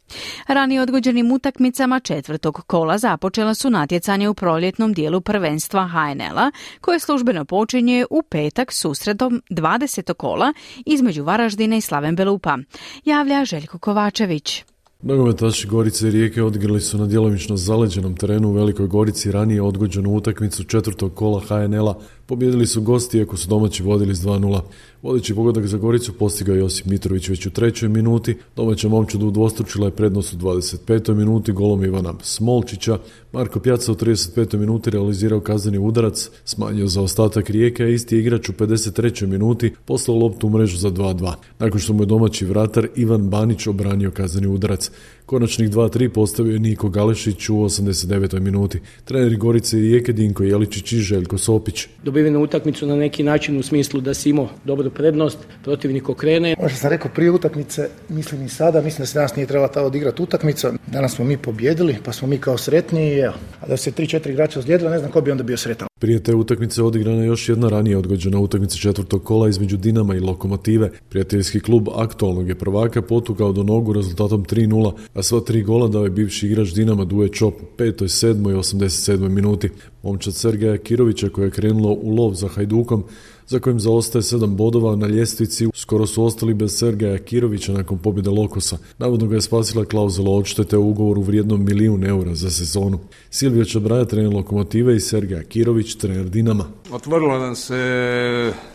[0.47, 7.45] Ranije odgođenim utakmicama četvrtog kola započela su natjecanje u proljetnom dijelu prvenstva HNL-a, koje službeno
[7.45, 10.13] počinje u petak susredom 20.
[10.13, 10.53] kola
[10.85, 12.57] između Varaždina i Slaven Belupa,
[13.05, 14.63] javlja Željko Kovačević.
[15.01, 20.15] Nogometaši Gorice i Rijeke odigrali su na djelomično zaleđenom terenu u Velikoj Gorici ranije odgođenu
[20.15, 21.93] utakmicu četvrtog kola HNL-a.
[22.27, 24.61] Pobjedili su gosti iako su domaći vodili s 2-0.
[25.01, 28.38] Vodeći pogodak za Goricu postigao Josip Mitrović već u trećoj minuti.
[28.55, 31.13] Domaća momčadu udvostručila je prednost u 25.
[31.13, 32.99] minuti golom Ivana Smolčića.
[33.31, 34.57] Marko Pjaca u 35.
[34.57, 39.25] minuti realizirao kazneni udarac, smanjio za ostatak Rijeke, a isti igrač u 53.
[39.25, 41.33] minuti poslao loptu u mrežu za 2-2.
[41.59, 44.91] Nakon što mu je domaći vratar Ivan Banić obranio kazneni udarac.
[45.25, 48.39] Konačnih 2-3 postavio je Niko Galešić u 89.
[48.39, 48.79] minuti.
[49.05, 51.88] Treneri Gorice i Rijeke Dinko Jeličić i Željko Sopić.
[52.03, 56.55] Dobivenu utakmicu na neki način u smislu da si imao dobru prednost, protivnik okrene.
[56.59, 59.67] Ono što sam rekao prije utakmice, mislim i sada, mislim da se danas nije trebala
[59.67, 60.73] ta odigrati utakmica.
[60.88, 63.33] Danas smo mi pobjedili, pa smo mi kao sretni i evo.
[63.61, 65.88] A da se 3-4 igrača ozlijedila, ne znam ko bi onda bio sretan.
[65.99, 70.19] Prije te utakmice odigrana je još jedna ranije odgođena utakmica četvrtog kola između Dinama i
[70.19, 70.91] Lokomotive.
[71.10, 76.03] Prijateljski klub aktualnog je prvaka potukao do nogu rezultatom 3-0, a sva tri gola dao
[76.03, 78.51] je bivši igrač Dinama Duje Čop u 5., 7.
[78.51, 79.29] i 87.
[79.29, 79.69] minuti.
[80.03, 83.03] Momčad Sergeja Kirovića koja je krenulo u lov za Hajdukom
[83.47, 85.67] za kojim zaostaje sedam bodova na ljestvici.
[85.73, 88.77] Skoro su ostali bez Sergeja Kirovića nakon pobjede Lokosa.
[88.97, 92.99] Navodno ga je spasila klauzula odštete u ugovoru vrijednom milijun eura za sezonu.
[93.29, 96.65] Silvio Čabraja, trener Lokomotive i Sergeja Kirović, trener Dinama.
[96.91, 97.75] Otvorilo nam se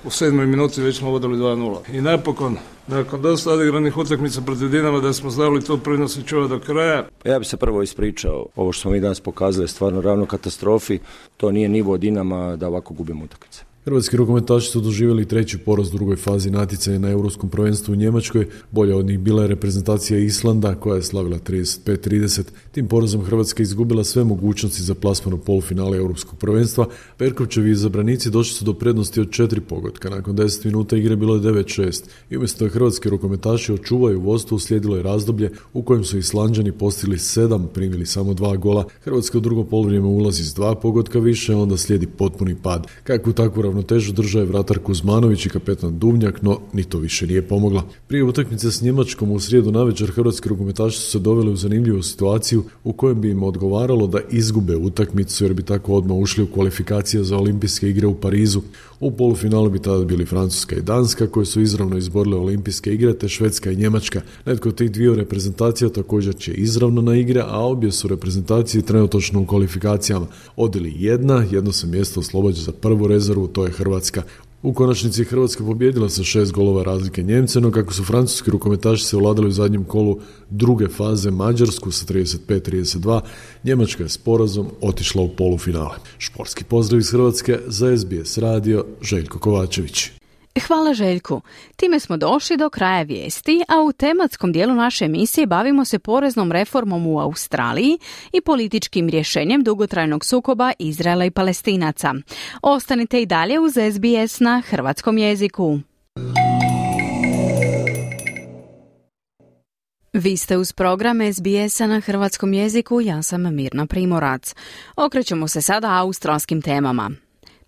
[0.04, 1.76] u sedmoj minuti, već smo vodili 2-0.
[1.92, 2.56] I napokon,
[2.86, 7.08] nakon dosta odigranih utakmica protiv Dinama, da smo znali to prinos i čuva do kraja.
[7.24, 8.46] Ja bi se prvo ispričao.
[8.56, 10.98] Ovo što smo mi danas pokazali je stvarno ravno katastrofi.
[11.36, 13.69] To nije nivo Dinama da ovako gubimo utakmice.
[13.84, 18.48] Hrvatski rukometaši su doživjeli treći poraz u drugoj fazi natjecanja na Europskom prvenstvu u Njemačkoj.
[18.70, 22.42] Bolja od njih bila je reprezentacija Islanda koja je slavila 35-30.
[22.72, 26.86] Tim porazom Hrvatska izgubila sve mogućnosti za plasman u polufinale Europskog prvenstva.
[27.16, 30.10] Perkovčevi izabranici došli su do prednosti od četiri pogotka.
[30.10, 32.02] Nakon 10 minuta igre bilo je 9-6.
[32.30, 37.18] I umjesto je hrvatski rukometaši očuvaju vodstvo uslijedilo je razdoblje u kojem su Islanđani postigli
[37.18, 38.84] sedam, primili samo dva gola.
[39.04, 42.86] Hrvatska u drugo poluvrijeme ulazi s dva pogotka više, onda slijedi potpuni pad.
[43.04, 47.42] Kakvu takvu ravnotežu držao je vratar Kuzmanović i kapetan Duvnjak, no ni to više nije
[47.42, 47.84] pomoglo.
[48.06, 52.64] Prije utakmice s Njemačkom u srijedu navečer hrvatski rukometaši su se doveli u zanimljivu situaciju
[52.84, 57.24] u kojem bi im odgovaralo da izgube utakmicu jer bi tako odmah ušli u kvalifikacije
[57.24, 58.60] za olimpijske igre u Parizu.
[59.00, 63.28] U polufinalu bi tada bili Francuska i Danska koje su izravno izborile olimpijske igre te
[63.28, 64.20] Švedska i Njemačka.
[64.46, 69.40] Netko od tih dviju reprezentacija također će izravno na igre, a obje su reprezentacije trenutačno
[69.40, 70.26] u kvalifikacijama.
[70.56, 74.22] Odili jedna, jedno se mjesto oslobađa za prvu rezervu, to je Hrvatska.
[74.62, 79.16] U konačnici Hrvatska pobjedila sa šest golova razlike Njemce, no kako su francuski rukometaši se
[79.16, 80.18] vladali u zadnjem kolu
[80.50, 83.20] druge faze Mađarsku sa 35-32,
[83.64, 85.96] Njemačka je s porazom otišla u polufinale.
[86.18, 90.19] Športski pozdrav iz Hrvatske za SBS radio Željko Kovačević.
[90.58, 91.40] Hvala Željku.
[91.76, 96.52] Time smo došli do kraja vijesti, a u tematskom dijelu naše emisije bavimo se poreznom
[96.52, 97.98] reformom u Australiji
[98.32, 102.14] i političkim rješenjem dugotrajnog sukoba Izraela i Palestinaca.
[102.62, 105.78] Ostanite i dalje uz SBS na hrvatskom jeziku.
[110.12, 114.54] Vi ste uz program SBS-a na hrvatskom jeziku, ja sam Mirna Primorac.
[114.96, 117.10] Okrećemo se sada australskim temama.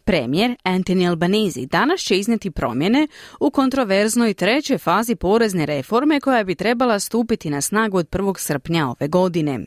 [0.05, 3.09] Premijer Anthony Albanese danas će izneti promjene
[3.41, 8.39] u kontroverznoj trećoj fazi porezne reforme koja bi trebala stupiti na snagu od 1.
[8.39, 9.67] srpnja ove godine.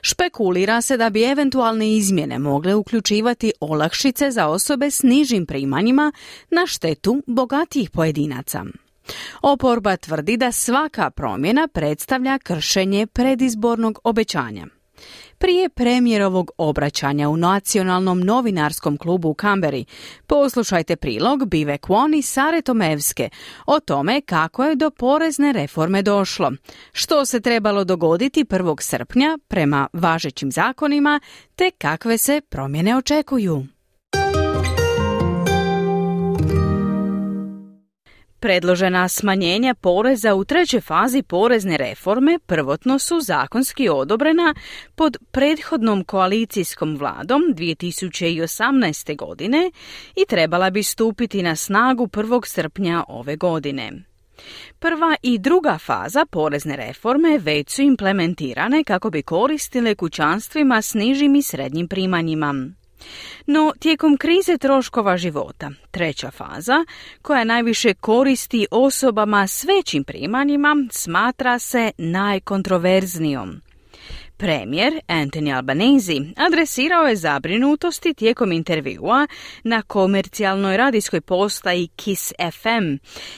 [0.00, 6.12] Špekulira se da bi eventualne izmjene mogle uključivati olakšice za osobe s nižim primanjima
[6.50, 8.64] na štetu bogatijih pojedinaca.
[9.42, 14.66] Oporba tvrdi da svaka promjena predstavlja kršenje predizbornog obećanja.
[15.38, 19.84] Prije premijerovog obraćanja u nacionalnom novinarskom klubu u Kamberi,
[20.26, 23.28] poslušajte prilog Bive Kwon i Sare Tomevske
[23.66, 26.52] o tome kako je do porezne reforme došlo,
[26.92, 28.80] što se trebalo dogoditi 1.
[28.80, 31.20] srpnja prema važećim zakonima,
[31.56, 33.73] te kakve se promjene očekuju.
[38.44, 44.54] Predložena smanjenja poreza u trećoj fazi porezne reforme prvotno su zakonski odobrena
[44.94, 49.16] pod prethodnom koalicijskom vladom 2018.
[49.16, 49.70] godine
[50.16, 52.46] i trebala bi stupiti na snagu 1.
[52.46, 53.92] srpnja ove godine.
[54.78, 61.34] Prva i druga faza porezne reforme već su implementirane kako bi koristile kućanstvima s nižim
[61.34, 62.54] i srednjim primanjima.
[63.46, 66.84] No, tijekom krize troškova života, treća faza,
[67.22, 73.60] koja najviše koristi osobama s većim primanjima, smatra se najkontroverznijom.
[74.36, 79.26] Premijer Anthony Albanese adresirao je zabrinutosti tijekom intervjua
[79.64, 82.94] na komercijalnoj radijskoj postaji Kiss FM,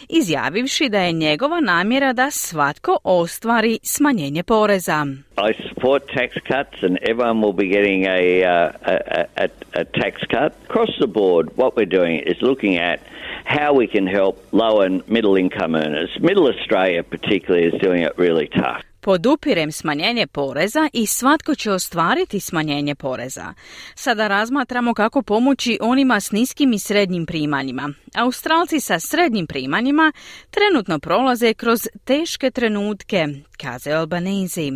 [0.08, 5.06] izjavivši da je njegova namjera da svatko ostvari smanjenje poreza.
[5.50, 9.48] I support tax cuts and everyone will be getting a, uh, a, a,
[9.80, 10.52] a tax cut.
[10.68, 13.00] Across the board, what we're doing is looking at
[13.44, 16.10] how we can help low and middle income earners.
[16.20, 18.82] Middle Australia particularly is doing it really tough.
[19.06, 23.54] Podupirem smanjenje poreza i svatko će ostvariti smanjenje poreza.
[23.94, 27.92] Sada razmatramo kako pomoći onima s niskim i srednjim primanjima.
[28.14, 30.12] Australci sa srednjim primanjima
[30.50, 34.70] trenutno prolaze kroz teške trenutke, kaze Albanese.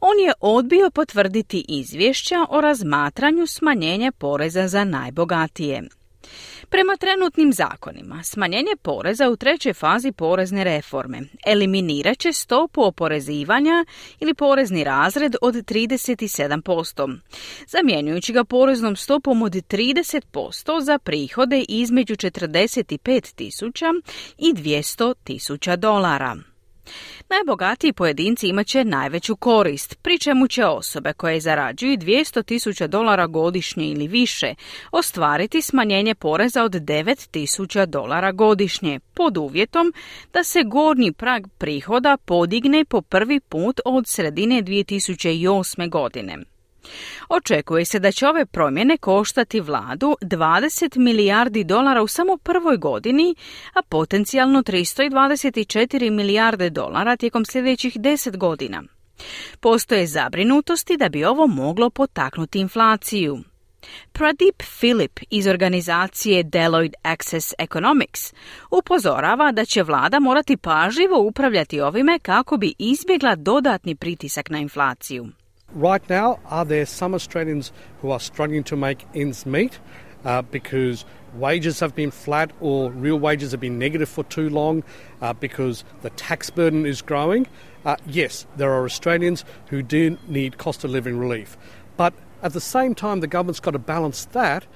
[0.00, 5.82] On je odbio potvrditi izvješća o razmatranju smanjenja poreza za najbogatije.
[6.70, 13.84] Prema trenutnim zakonima, smanjenje poreza u trećoj fazi porezne reforme eliminirat će stopu oporezivanja
[14.20, 17.18] ili porezni razred od 37%,
[17.66, 24.02] zamjenjujući ga poreznom stopom od 30% za prihode između 45.000
[24.38, 26.36] i 200.000 dolara.
[27.30, 33.88] Najbogatiji pojedinci imat će najveću korist, pri čemu će osobe koje zarađuju 200.000 dolara godišnje
[33.88, 34.54] ili više
[34.92, 39.92] ostvariti smanjenje poreza od 9.000 dolara godišnje, pod uvjetom
[40.32, 45.88] da se gornji prag prihoda podigne po prvi put od sredine 2008.
[45.88, 46.38] godine.
[47.28, 53.34] Očekuje se da će ove promjene koštati vladu 20 milijardi dolara u samo prvoj godini,
[53.74, 58.82] a potencijalno 324 milijarde dolara tijekom sljedećih 10 godina.
[59.60, 63.38] Postoje zabrinutosti da bi ovo moglo potaknuti inflaciju.
[64.12, 68.34] Pradip Philip iz organizacije Deloitte Access Economics
[68.70, 75.28] upozorava da će vlada morati pažljivo upravljati ovime kako bi izbjegla dodatni pritisak na inflaciju.
[75.74, 79.78] Right now, are there some Australians who are struggling to make ends meet
[80.24, 81.04] uh, because
[81.34, 84.82] wages have been flat or real wages have been negative for too long
[85.22, 87.46] uh, because the tax burden is growing?
[87.84, 91.56] Uh, yes, there are Australians who do need cost of living relief.
[91.96, 94.66] But at the same time, the government's got to balance that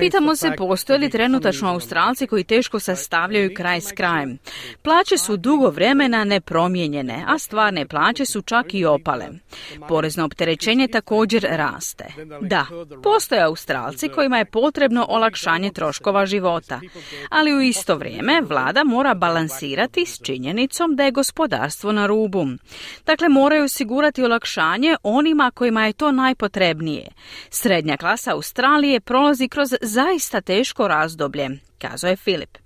[0.00, 4.38] Pitamo se postoje li trenutačno Australci koji teško sastavljaju kraj s krajem.
[4.82, 9.26] Plaće su dugo vremena nepromijenjene, a stvarne plaće su čak i opale.
[9.88, 12.04] Porezno opterećenje također raste.
[12.40, 12.66] Da,
[13.02, 16.80] postoje Australci kojima je potrebno olakšanje troškova života,
[17.28, 22.46] ali u isto vrijeme vlada mora balansirati s činjenicom da je gospodarstvo na rubu.
[23.06, 27.08] Dakle, moraju osigurati olakšanje onima kojima je to najpotrebnije.
[27.50, 32.58] Srednja klasa Australije prolazi kroz kroz zaista teško razdoblje, kazao je Filip.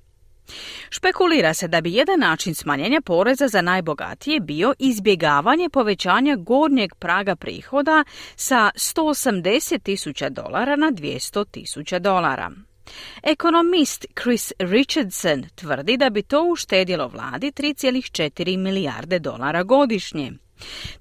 [0.90, 7.36] Špekulira se da bi jedan način smanjenja poreza za najbogatije bio izbjegavanje povećanja gornjeg praga
[7.36, 8.04] prihoda
[8.36, 12.50] sa 180 tisuća dolara na 200 tisuća dolara.
[13.22, 20.32] Ekonomist Chris Richardson tvrdi da bi to uštedilo vladi 3,4 milijarde dolara godišnje.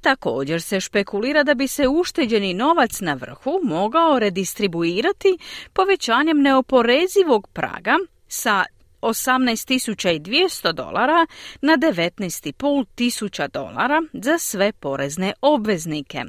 [0.01, 5.37] Također se špekulira da bi se ušteđeni novac na vrhu mogao redistribuirati
[5.73, 7.97] povećanjem neoporezivog praga
[8.27, 8.65] sa
[9.01, 11.27] 18.200 dolara
[11.61, 16.23] na 19.500 dolara za sve porezne obveznike.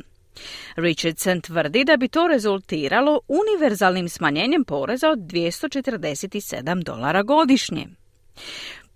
[0.76, 7.86] Richardson tvrdi da bi to rezultiralo univerzalnim smanjenjem poreza od 247 dolara godišnje.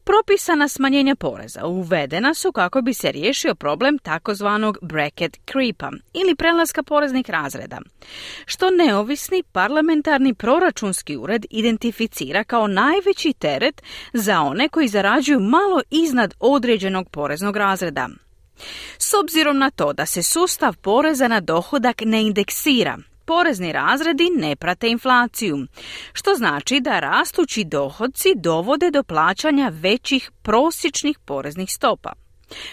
[0.08, 6.82] Propisana smanjenja poreza uvedena su kako bi se riješio problem takozvanog bracket creepa ili prelaska
[6.82, 7.80] poreznih razreda,
[8.46, 16.34] što neovisni parlamentarni proračunski ured identificira kao najveći teret za one koji zarađuju malo iznad
[16.40, 18.08] određenog poreznog razreda.
[18.98, 24.56] S obzirom na to da se sustav poreza na dohodak ne indeksira, porezni razredi ne
[24.56, 25.56] prate inflaciju,
[26.12, 32.12] što znači da rastući dohodci dovode do plaćanja većih prosječnih poreznih stopa.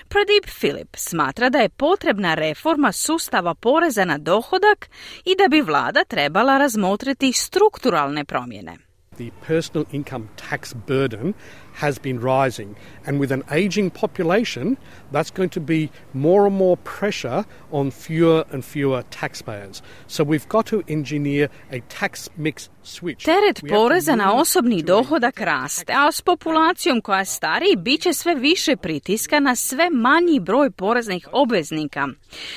[0.07, 4.89] Pradip Philip smatra da je potrebna reforma sustava poreza na dohodak
[5.25, 8.77] i da bi vlada trebala razmotriti strukturalne promjene.
[9.17, 11.33] The personal income tax burden
[11.75, 12.75] has been rising.
[13.05, 14.77] And with an aging population,
[15.11, 19.81] that's going to be more and more pressure on fewer and fewer taxpayers.
[20.07, 23.25] So we've got to engineer a tax mix switch.
[23.25, 28.75] Teret poreza na osobni dohodak raste, a s populacijom koja stari bit će sve više
[28.75, 32.07] pritiska na sve manji broj poreznih obveznika.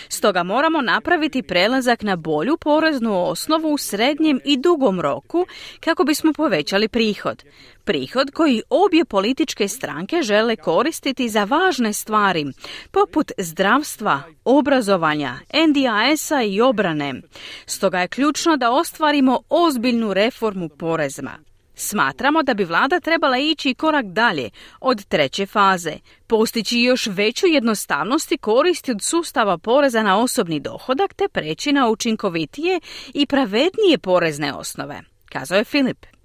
[0.09, 5.47] Stoga moramo napraviti prelazak na bolju poreznu osnovu u srednjem i dugom roku
[5.81, 7.45] kako bismo povećali prihod.
[7.89, 12.47] Prihod koji obje političke stranke žele koristiti za važne stvari,
[12.91, 15.35] poput zdravstva, obrazovanja,
[15.69, 17.15] NDIS-a i obrane.
[17.67, 21.39] Stoga je ključno da ostvarimo ozbiljnu reformu porezma.
[21.75, 25.93] Smatramo da bi vlada trebala ići korak dalje od treće faze,
[26.27, 31.89] postići još veću jednostavnost i koristi od sustava poreza na osobni dohodak te preći na
[31.89, 32.81] učinkovitije
[33.15, 36.18] i pravednije porezne osnove, kazao je Filip.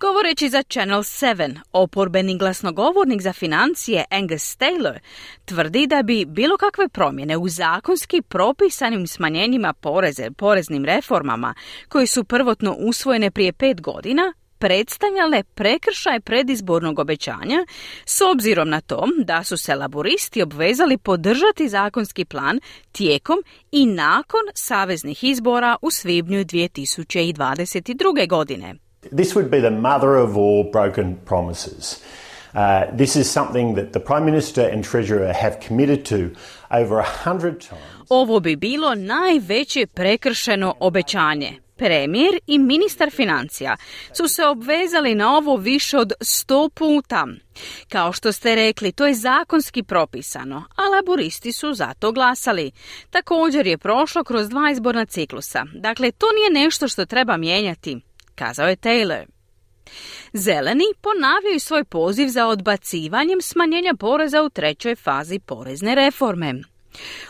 [0.00, 4.98] Govoreći za Channel 7, oporbeni glasnogovornik za financije Angus Taylor
[5.44, 11.54] tvrdi da bi bilo kakve promjene u zakonski propisanim smanjenjima poreze, poreznim reformama
[11.88, 17.66] koji su prvotno usvojene prije pet godina predstavljale prekršaj predizbornog obećanja
[18.04, 22.60] s obzirom na to da su se laboristi obvezali podržati zakonski plan
[22.92, 23.38] tijekom
[23.72, 28.28] i nakon saveznih izbora u svibnju 2022.
[28.28, 28.89] godine.
[29.02, 32.02] This would be the mother of all broken promises.
[32.54, 36.30] Uh, this is something that the Prime Minister and Treasurer have committed to
[36.70, 38.08] over a hundred times.
[38.08, 41.52] Ovo bi bilo najveće prekršeno obećanje.
[41.76, 43.76] Premijer i ministar financija
[44.12, 47.26] su se obvezali na ovo više od sto puta.
[47.88, 52.70] Kao što ste rekli, to je zakonski propisano, a laboristi su za to glasali.
[53.10, 55.64] Također je prošlo kroz dva izborna ciklusa.
[55.74, 58.00] Dakle, to nije nešto što treba mijenjati
[58.40, 59.24] kazao je Taylor.
[60.32, 66.54] Zeleni ponavljaju svoj poziv za odbacivanjem smanjenja poreza u trećoj fazi porezne reforme.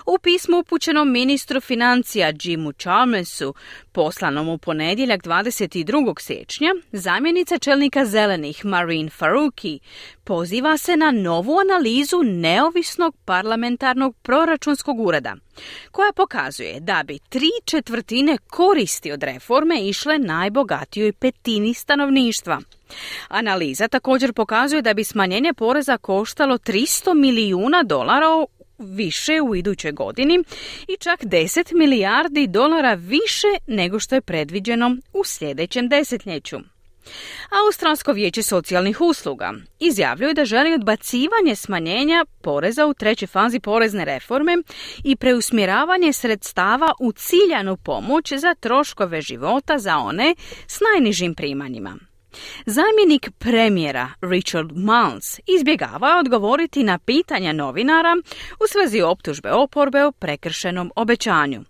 [0.06, 3.54] U pismu upućenom ministru financija Jimu Chalmersu,
[3.92, 6.20] poslanom u ponedjeljak 22.
[6.20, 9.80] siječnja, zamjenica čelnika zelenih Marine Faruki
[10.24, 15.36] poziva se na novu analizu neovisnog parlamentarnog proračunskog ureda,
[15.90, 22.60] koja pokazuje da bi tri četvrtine koristi od reforme išle najbogatijoj petini stanovništva.
[23.28, 28.26] Analiza također pokazuje da bi smanjenje poreza koštalo 300 milijuna dolara
[28.80, 30.44] više u idućoj godini
[30.88, 36.58] i čak 10 milijardi dolara više nego što je predviđeno u sljedećem desetljeću.
[37.66, 44.56] Australsko vijeće socijalnih usluga izjavljuje da želi odbacivanje smanjenja poreza u trećoj fazi porezne reforme
[45.04, 50.34] i preusmjeravanje sredstava u ciljanu pomoć za troškove života za one
[50.66, 52.09] s najnižim primanjima.
[52.66, 58.16] Zamjenik premijera Richard Mullins izbjegava odgovoriti na pitanja novinara
[58.52, 61.64] u svezi optužbe oporbe o prekršenom obećanju.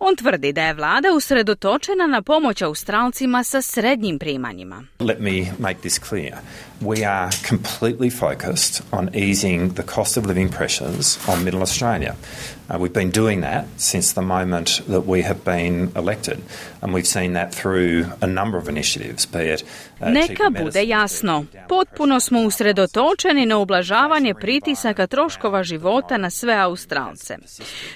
[0.00, 4.84] On tvrdi da je vlada usredotočena na pomoć Australcima sa srednjim primanjima.
[5.00, 6.34] Let me make this clear.
[6.80, 12.14] We are completely focused on easing the cost of living pressures on middle Australia.
[12.70, 16.38] Uh, we've been doing that since the moment that we have been elected,
[16.82, 19.64] and we've seen that through a number of initiatives, be it
[20.00, 27.36] uh, Neka bude jasno, potpuno smo usredotočeni na ublažavanje pritisaka troškova života na sve Australce.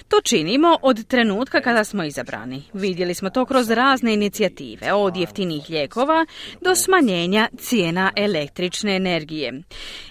[0.09, 2.63] To činimo od trenutka kada smo izabrani.
[2.73, 6.27] Vidjeli smo to kroz razne inicijative, od jeftinih lijekova
[6.61, 9.63] do smanjenja cijena električne energije.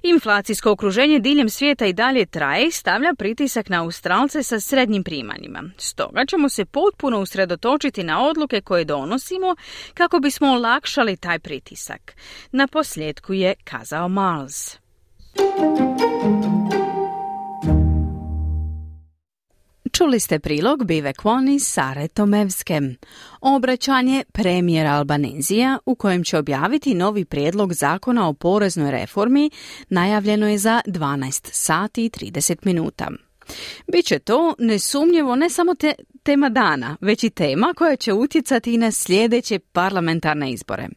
[0.04, 5.64] Inflacijsko okruženje diljem svijeta i dalje traje i stavlja pritisak na Australce sa srednjim primanjima.
[5.78, 9.56] Stoga ćemo se potpuno usredotočiti na odluke koje donosimo
[9.94, 12.16] kako bismo olakšali taj pritisak.
[12.52, 14.78] Na posljedku je kazao Miles.
[19.92, 22.82] Čuli ste prilog Bive Kwon iz Sare Tomevske.
[23.42, 29.52] Obraćanje premijera Albanezija u kojem će objaviti novi prijedlog zakona o poreznoj reformi
[29.90, 33.08] najavljeno je za 12 sati i 30 minuta.
[33.92, 38.78] Biće to nesumnjivo ne samo te, tema dana, već i tema koja će utjecati i
[38.78, 40.88] na sljedeće parlamentarne izbore.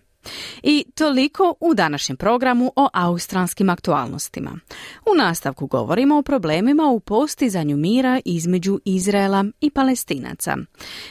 [0.63, 4.59] I toliko u današnjem programu o australskim aktualnostima.
[5.07, 10.57] U nastavku govorimo o problemima u postizanju mira između Izraela i Palestinaca.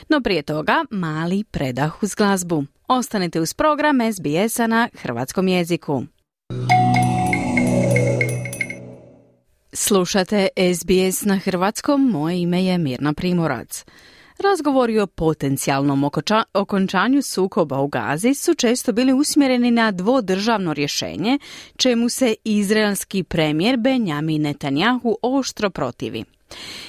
[0.10, 2.64] No prije toga mali predah uz glazbu.
[2.88, 6.04] Ostanite uz program SBS-a na hrvatskom jeziku.
[9.76, 13.86] Slušate SBS na hrvatskom, moje ime je Mirna Primorac.
[14.40, 16.10] Razgovori o potencijalnom
[16.54, 21.40] okončanju sukoba u Gazi su često bili usmjereni na dvodržavno rješenje,
[21.78, 26.24] čemu se izraelski premijer Benjamin Netanjahu oštro protivi.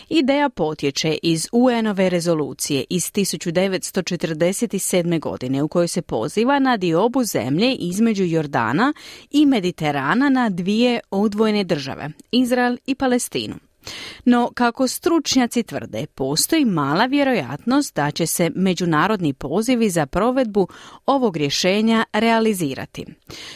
[0.08, 5.20] Ideja potječe iz UN-ove rezolucije iz 1947.
[5.20, 8.92] godine u kojoj se poziva na diobu zemlje između Jordana
[9.30, 13.54] i Mediterana na dvije odvojene države, Izrael i Palestinu.
[14.24, 20.68] No, kako stručnjaci tvrde, postoji mala vjerojatnost da će se međunarodni pozivi za provedbu
[21.06, 23.06] ovog rješenja realizirati.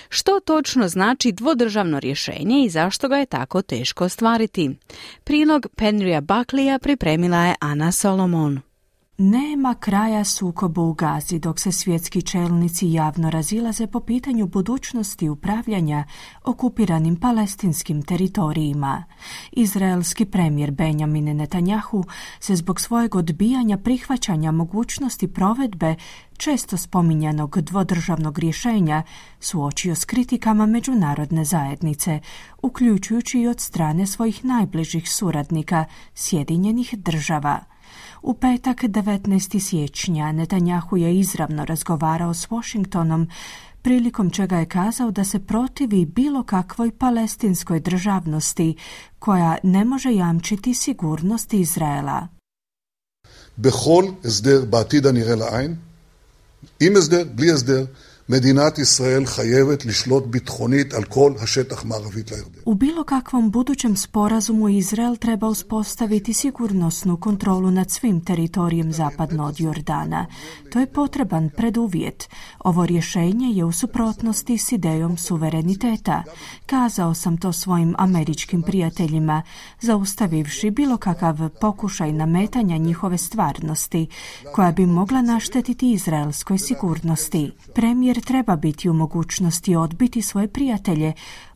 [0.09, 4.71] Što točno znači dvodržavno rješenje i zašto ga je tako teško ostvariti?
[5.25, 8.68] Prilog Penrya Buckleya pripremila je Ana Solomon.
[9.21, 16.05] Nema kraja sukobu u Gazi dok se svjetski čelnici javno razilaze po pitanju budućnosti upravljanja
[16.45, 19.05] okupiranim palestinskim teritorijima.
[19.53, 22.05] Izraelski premijer Benjamin Netanjahu
[22.41, 25.95] se zbog svojeg odbijanja prihvaćanja mogućnosti provedbe
[26.37, 29.03] često spominjanog dvodržavnog rješenja
[29.41, 32.21] suočio s kritikama međunarodne zajednice,
[32.63, 37.78] uključujući i od strane svojih najbližih suradnika Sjedinjenih država.
[38.23, 39.61] U petak 19.
[39.61, 43.29] siječnja Netanjahu je izravno razgovarao s Washingtonom
[43.83, 48.77] prilikom čega je kazao da se protivi bilo kakvoj palestinskoj državnosti
[49.19, 52.29] koja ne može jamčiti sigurnost Izraela.
[53.57, 55.11] Behol esder batida
[56.81, 57.87] im esder, bli esder,
[58.30, 62.54] מדינת ישראל חייבת לשלוט ביטחונית על כל השטח מערבית לירדן.
[62.66, 69.60] U bilo kakvom budućem sporazumu Izrael treba uspostaviti sigurnosnu kontrolu nad svim teritorijem zapadno od
[69.60, 70.26] Jordana.
[70.72, 72.30] To je potreban preduvjet.
[72.60, 76.24] Ovo rješenje je u suprotnosti s idejom suvereniteta.
[76.66, 79.42] Kazao sam to svojim američkim prijateljima,
[79.82, 84.08] zaustavivši bilo kakav pokušaj nametanja njihove stvarnosti,
[84.54, 87.52] koja bi mogla naštetiti izraelskoj sigurnosti.
[87.76, 91.13] Premijer treba biti u mogućnosti odbiti svoje prijatelje,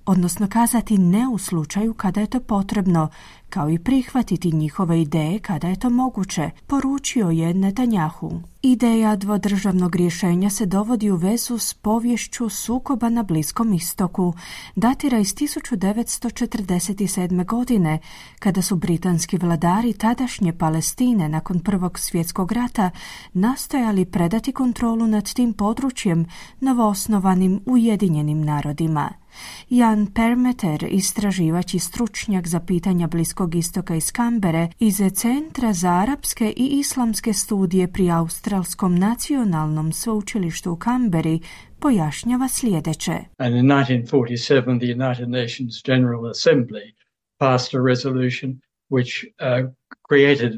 [0.07, 3.09] odnosno kazati ne u slučaju kada je to potrebno,
[3.51, 8.41] kao i prihvatiti njihove ideje kada je to moguće, poručio je Netanjahu.
[8.63, 14.35] Ideja dvodržavnog rješenja se dovodi u vezu s povješću sukoba na Bliskom istoku.
[14.77, 17.47] Datira iz 1947.
[17.47, 17.99] godine,
[18.39, 22.91] kada su britanski vladari tadašnje Palestine nakon Prvog svjetskog rata
[23.33, 26.27] nastojali predati kontrolu nad tim područjem
[26.61, 29.22] novoosnovanim Ujedinjenim narodima.
[29.71, 36.53] Jan Permeter, istraživač i stručnjak za pitanja Bliskog istoka iz Kambere, iz Centra za arapske
[36.57, 41.41] i islamske studije pri Australskom nacionalnom sveučilištu u Kamberi,
[41.81, 43.13] pojašnjava sljedeće.
[43.39, 46.95] And in 1947 the United Nations General Assembly
[47.39, 48.61] passed a resolution
[48.91, 49.71] which uh,
[50.09, 50.53] created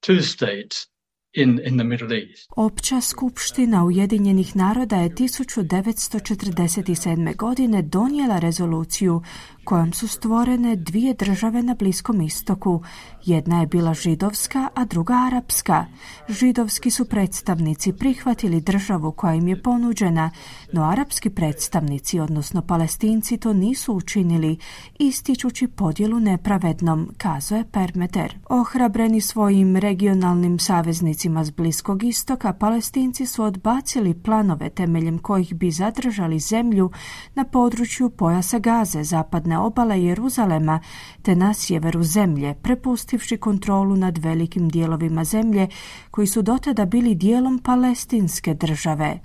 [0.00, 0.95] two states
[1.36, 2.50] in, in the Middle East.
[2.56, 7.36] Opća skupština Ujedinjenih naroda je 1947.
[7.36, 9.22] godine donijela rezoluciju
[9.66, 12.82] kojom su stvorene dvije države na Bliskom istoku.
[13.24, 15.86] Jedna je bila židovska, a druga arapska.
[16.28, 20.30] Židovski su predstavnici prihvatili državu koja im je ponuđena,
[20.72, 24.58] no arapski predstavnici, odnosno palestinci, to nisu učinili,
[24.98, 28.38] ističući podjelu nepravednom, kazuje Permeter.
[28.48, 36.38] Ohrabreni svojim regionalnim saveznicima s Bliskog istoka, palestinci su odbacili planove temeljem kojih bi zadržali
[36.38, 36.90] zemlju
[37.34, 40.80] na području pojasa Gaze, zapadne obale Jeruzalema
[41.22, 45.68] te na sjeveru zemlje, prepustivši kontrolu nad velikim dijelovima zemlje
[46.10, 49.20] koji su dotada bili dijelom palestinske države.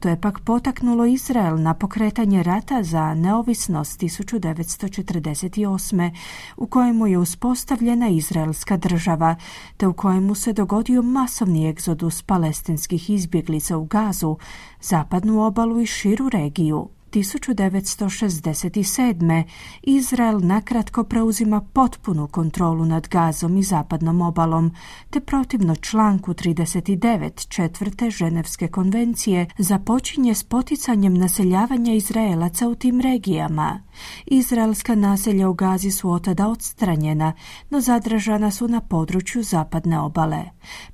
[0.00, 6.10] To je pak potaknulo Izrael na pokretanje rata za neovisnost 1948.
[6.56, 9.36] u kojemu je uspostavljena izraelska država,
[9.76, 14.36] te u kojemu se dogodio masovni egzodus palestinskih izbjeglica u Gazu,
[14.80, 16.95] zapadnu obalu i širu regiju.
[17.16, 19.42] 1967.
[19.82, 24.74] Izrael nakratko preuzima potpunu kontrolu nad Gazom i zapadnom obalom,
[25.10, 33.80] te protivno članku 39 četvrte Ženevske konvencije započinje s poticanjem naseljavanja Izraelaca u tim regijama.
[34.26, 37.32] Izraelska naselja u Gazi su otada odstranjena,
[37.70, 40.44] no zadržana su na području zapadne obale.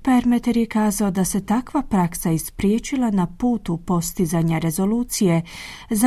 [0.03, 5.43] Permeter je kazao da se takva praksa ispriječila na putu postizanja rezolucije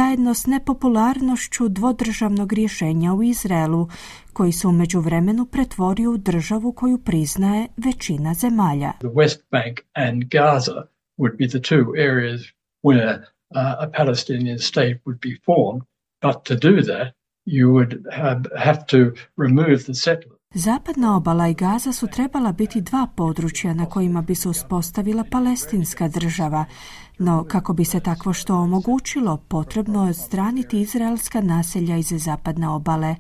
[0.05, 3.87] zajedno s nepopularnošću dvodržavnog rješenja u Izraelu,
[4.33, 8.91] koji se u međuvremenu pretvorio u državu koju priznaje većina zemalja.
[8.99, 10.81] The West Bank and Gaza
[11.17, 12.41] would be the two areas
[12.83, 15.83] where uh, a Palestinian state would be formed,
[16.21, 17.07] but to do that
[17.45, 18.97] you would have, have to
[19.37, 20.35] remove the settlers.
[20.53, 26.07] Zapadna obala i Gaza su trebala biti dva područja na kojima bi se uspostavila palestinska
[26.07, 26.65] država,
[27.20, 33.16] no kako bi se takvo što omogućilo, potrebno je odstraniti izraelska naselja iz zapadne obale.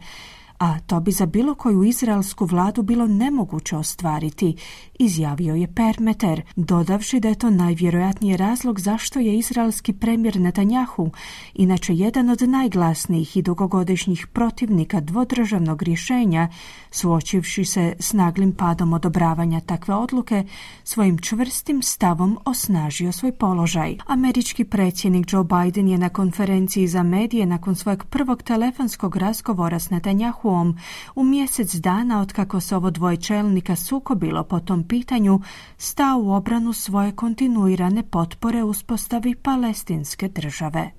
[0.59, 4.55] a to bi za bilo koju izraelsku vladu bilo nemoguće ostvariti,
[4.99, 11.11] izjavio je Permeter, dodavši da je to najvjerojatniji razlog zašto je izraelski premijer Netanjahu,
[11.53, 16.49] inače jedan od najglasnijih i dugogodišnjih protivnika dvodržavnog rješenja,
[16.91, 20.43] suočivši se s naglim padom odobravanja takve odluke,
[20.83, 23.97] svojim čvrstim stavom osnažio svoj položaj.
[24.05, 29.89] Američki predsjednik Joe Biden je na konferenciji za medije nakon svojeg prvog telefonskog razgovora s
[29.89, 30.77] Netanjahuom
[31.15, 35.39] u mjesec dana od kako se ovo dvoje čelnika sukobilo po tom pitanju
[35.77, 40.91] stao u obranu svoje kontinuirane potpore uspostavi palestinske države.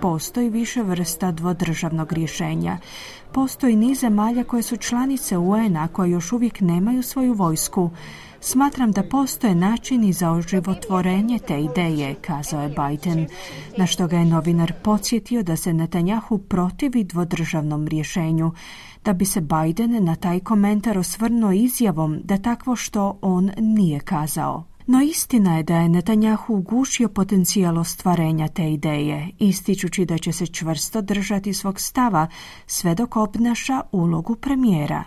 [0.00, 2.78] Postoji više vrsta dvodržavnog rješenja.
[3.32, 7.90] Postoji niz zemalja koje su članice UN-a koje još uvijek nemaju svoju vojsku.
[8.44, 13.26] Smatram da postoje načini za oživotvorenje te ideje, kazao je Biden,
[13.76, 18.52] na što ga je novinar podsjetio da se Netanjahu protivi dvodržavnom rješenju,
[19.04, 24.64] da bi se Biden na taj komentar osvrnuo izjavom da takvo što on nije kazao.
[24.86, 30.46] No istina je da je Netanjahu ugušio potencijal ostvarenja te ideje, ističući da će se
[30.46, 32.26] čvrsto držati svog stava
[32.66, 35.04] sve dok obnaša ulogu premijera.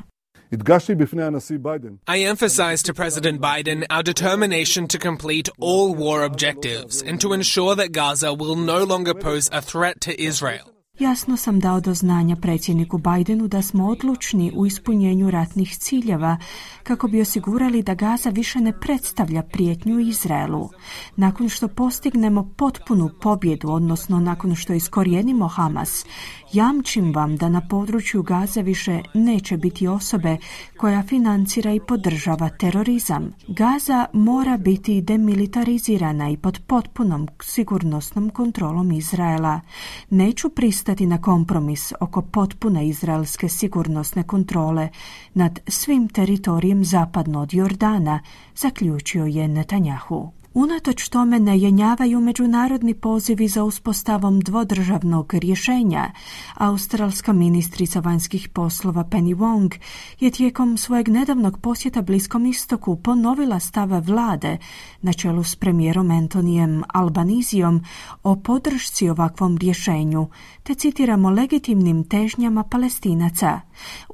[2.07, 7.75] I emphasized to President Biden our determination to complete all war objectives and to ensure
[7.75, 10.75] that Gaza will no longer pose a threat to Israel.
[10.99, 16.37] Jasno sam dao do znanja predsjedniku Bidenu da smo odlučni u ispunjenju ratnih ciljeva
[16.83, 20.69] kako bi osigurali da Gaza više ne predstavlja prijetnju Izraelu.
[21.15, 26.05] Nakon što postignemo potpunu pobjedu, odnosno nakon što iskorijenimo Hamas,
[26.53, 30.37] jamčim vam da na području Gaza više neće biti osobe
[30.77, 33.31] koja financira i podržava terorizam.
[33.47, 39.61] Gaza mora biti demilitarizirana i pod potpunom sigurnosnom kontrolom Izraela.
[40.09, 44.89] Neću pristati na kompromis oko potpune izraelske sigurnosne kontrole
[45.33, 48.19] nad svim teritorijem zapadno od Jordana,
[48.55, 50.31] zaključio je Netanjahu.
[50.55, 56.11] Unatoč tome ne jenjavaju međunarodni pozivi za uspostavom dvodržavnog rješenja.
[56.53, 59.79] Australska ministrica vanjskih poslova Penny Wong
[60.19, 64.57] je tijekom svojeg nedavnog posjeta Bliskom istoku ponovila stave vlade
[65.01, 67.83] na čelu s premijerom Antonijem Albanizijom
[68.23, 70.27] o podršci ovakvom rješenju,
[70.63, 73.61] te citiramo legitimnim težnjama palestinaca.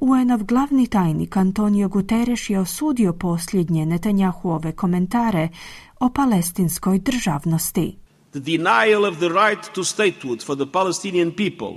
[0.00, 5.48] UN-ov glavni tajnik Antonio Guterres je osudio posljednje Netanjahuove komentare
[6.02, 7.96] o palestinskoj državnosti.
[8.30, 11.74] The denial of the right to statehood for the Palestinian people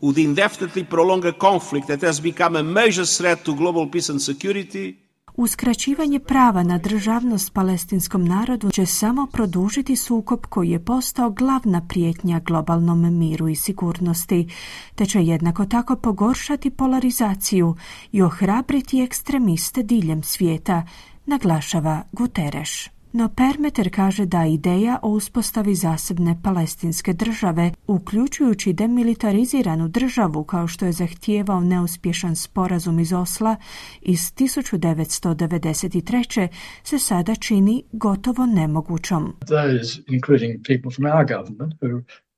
[0.00, 4.20] would indefinitely prolong a conflict that has become a major threat to global peace and
[4.20, 4.94] security.
[5.36, 12.40] Uskraćivanje prava na državnost palestinskom narodu će samo produžiti sukob koji je postao glavna prijetnja
[12.40, 14.48] globalnom miru i sigurnosti,
[14.94, 17.76] te će jednako tako pogoršati polarizaciju
[18.12, 20.86] i ohrabriti ekstremiste diljem svijeta,
[21.26, 22.97] naglašava Guterres.
[23.12, 30.86] No Permeter kaže da ideja o uspostavi zasebne palestinske države, uključujući demilitariziranu državu kao što
[30.86, 33.56] je zahtijevao neuspješan sporazum iz Osla
[34.02, 36.48] iz 1993.
[36.82, 39.36] se sada čini gotovo nemogućom.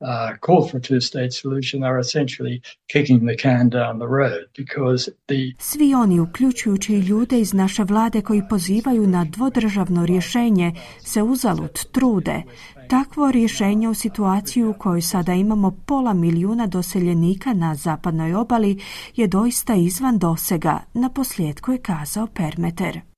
[0.01, 5.12] Uh, call for a two-state solution are essentially kicking the can down the road because
[5.26, 11.84] the Svi oni, uključujući ljude iz naše vlade koji pozivaju na dvodržavno rješenje, se uzalud
[11.92, 12.42] trude.
[12.88, 18.78] Takvo rješenje u situaciju u kojoj sada imamo pola milijuna doseljenika na zapadnoj obali
[19.16, 23.09] je doista izvan dosega, na posljedku je kazao Permeter.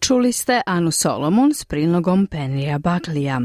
[0.00, 3.40] Čuli ste Anu Solomon s prilogom Penrija Baklija.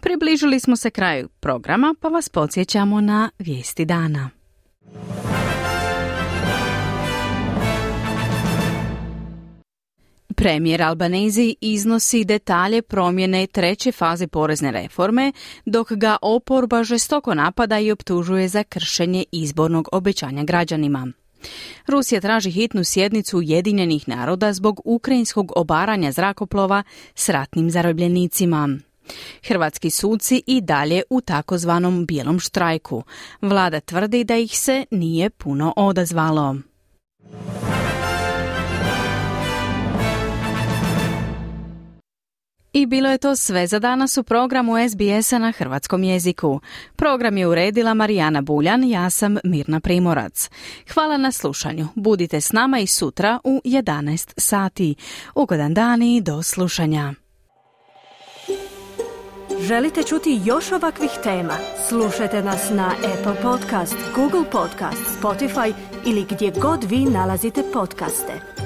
[0.00, 4.30] Približili smo se kraju programa pa vas podsjećamo na vijesti dana.
[10.34, 15.32] Premijer Albanezi iznosi detalje promjene treće faze porezne reforme,
[15.64, 21.12] dok ga oporba žestoko napada i optužuje za kršenje izbornog obećanja građanima.
[21.86, 26.82] Rusija traži hitnu sjednicu Ujedinjenih naroda zbog ukrajinskog obaranja zrakoplova
[27.14, 28.78] s ratnim zarobljenicima.
[29.46, 33.02] Hrvatski suci i dalje u takozvanom bijelom štrajku.
[33.42, 36.56] Vlada tvrdi da ih se nije puno odazvalo.
[42.76, 46.60] I bilo je to sve za danas u programu SBS-a na hrvatskom jeziku.
[46.96, 50.50] Program je uredila Marijana Buljan, ja sam Mirna Primorac.
[50.94, 51.88] Hvala na slušanju.
[51.94, 54.94] Budite s nama i sutra u 11 sati.
[55.34, 57.14] Ugodan dan i do slušanja.
[59.60, 61.54] Želite čuti još ovakvih tema?
[61.88, 65.72] Slušajte nas na Apple Podcast, Google Podcast, Spotify
[66.06, 68.65] ili gdje god vi nalazite podcaste.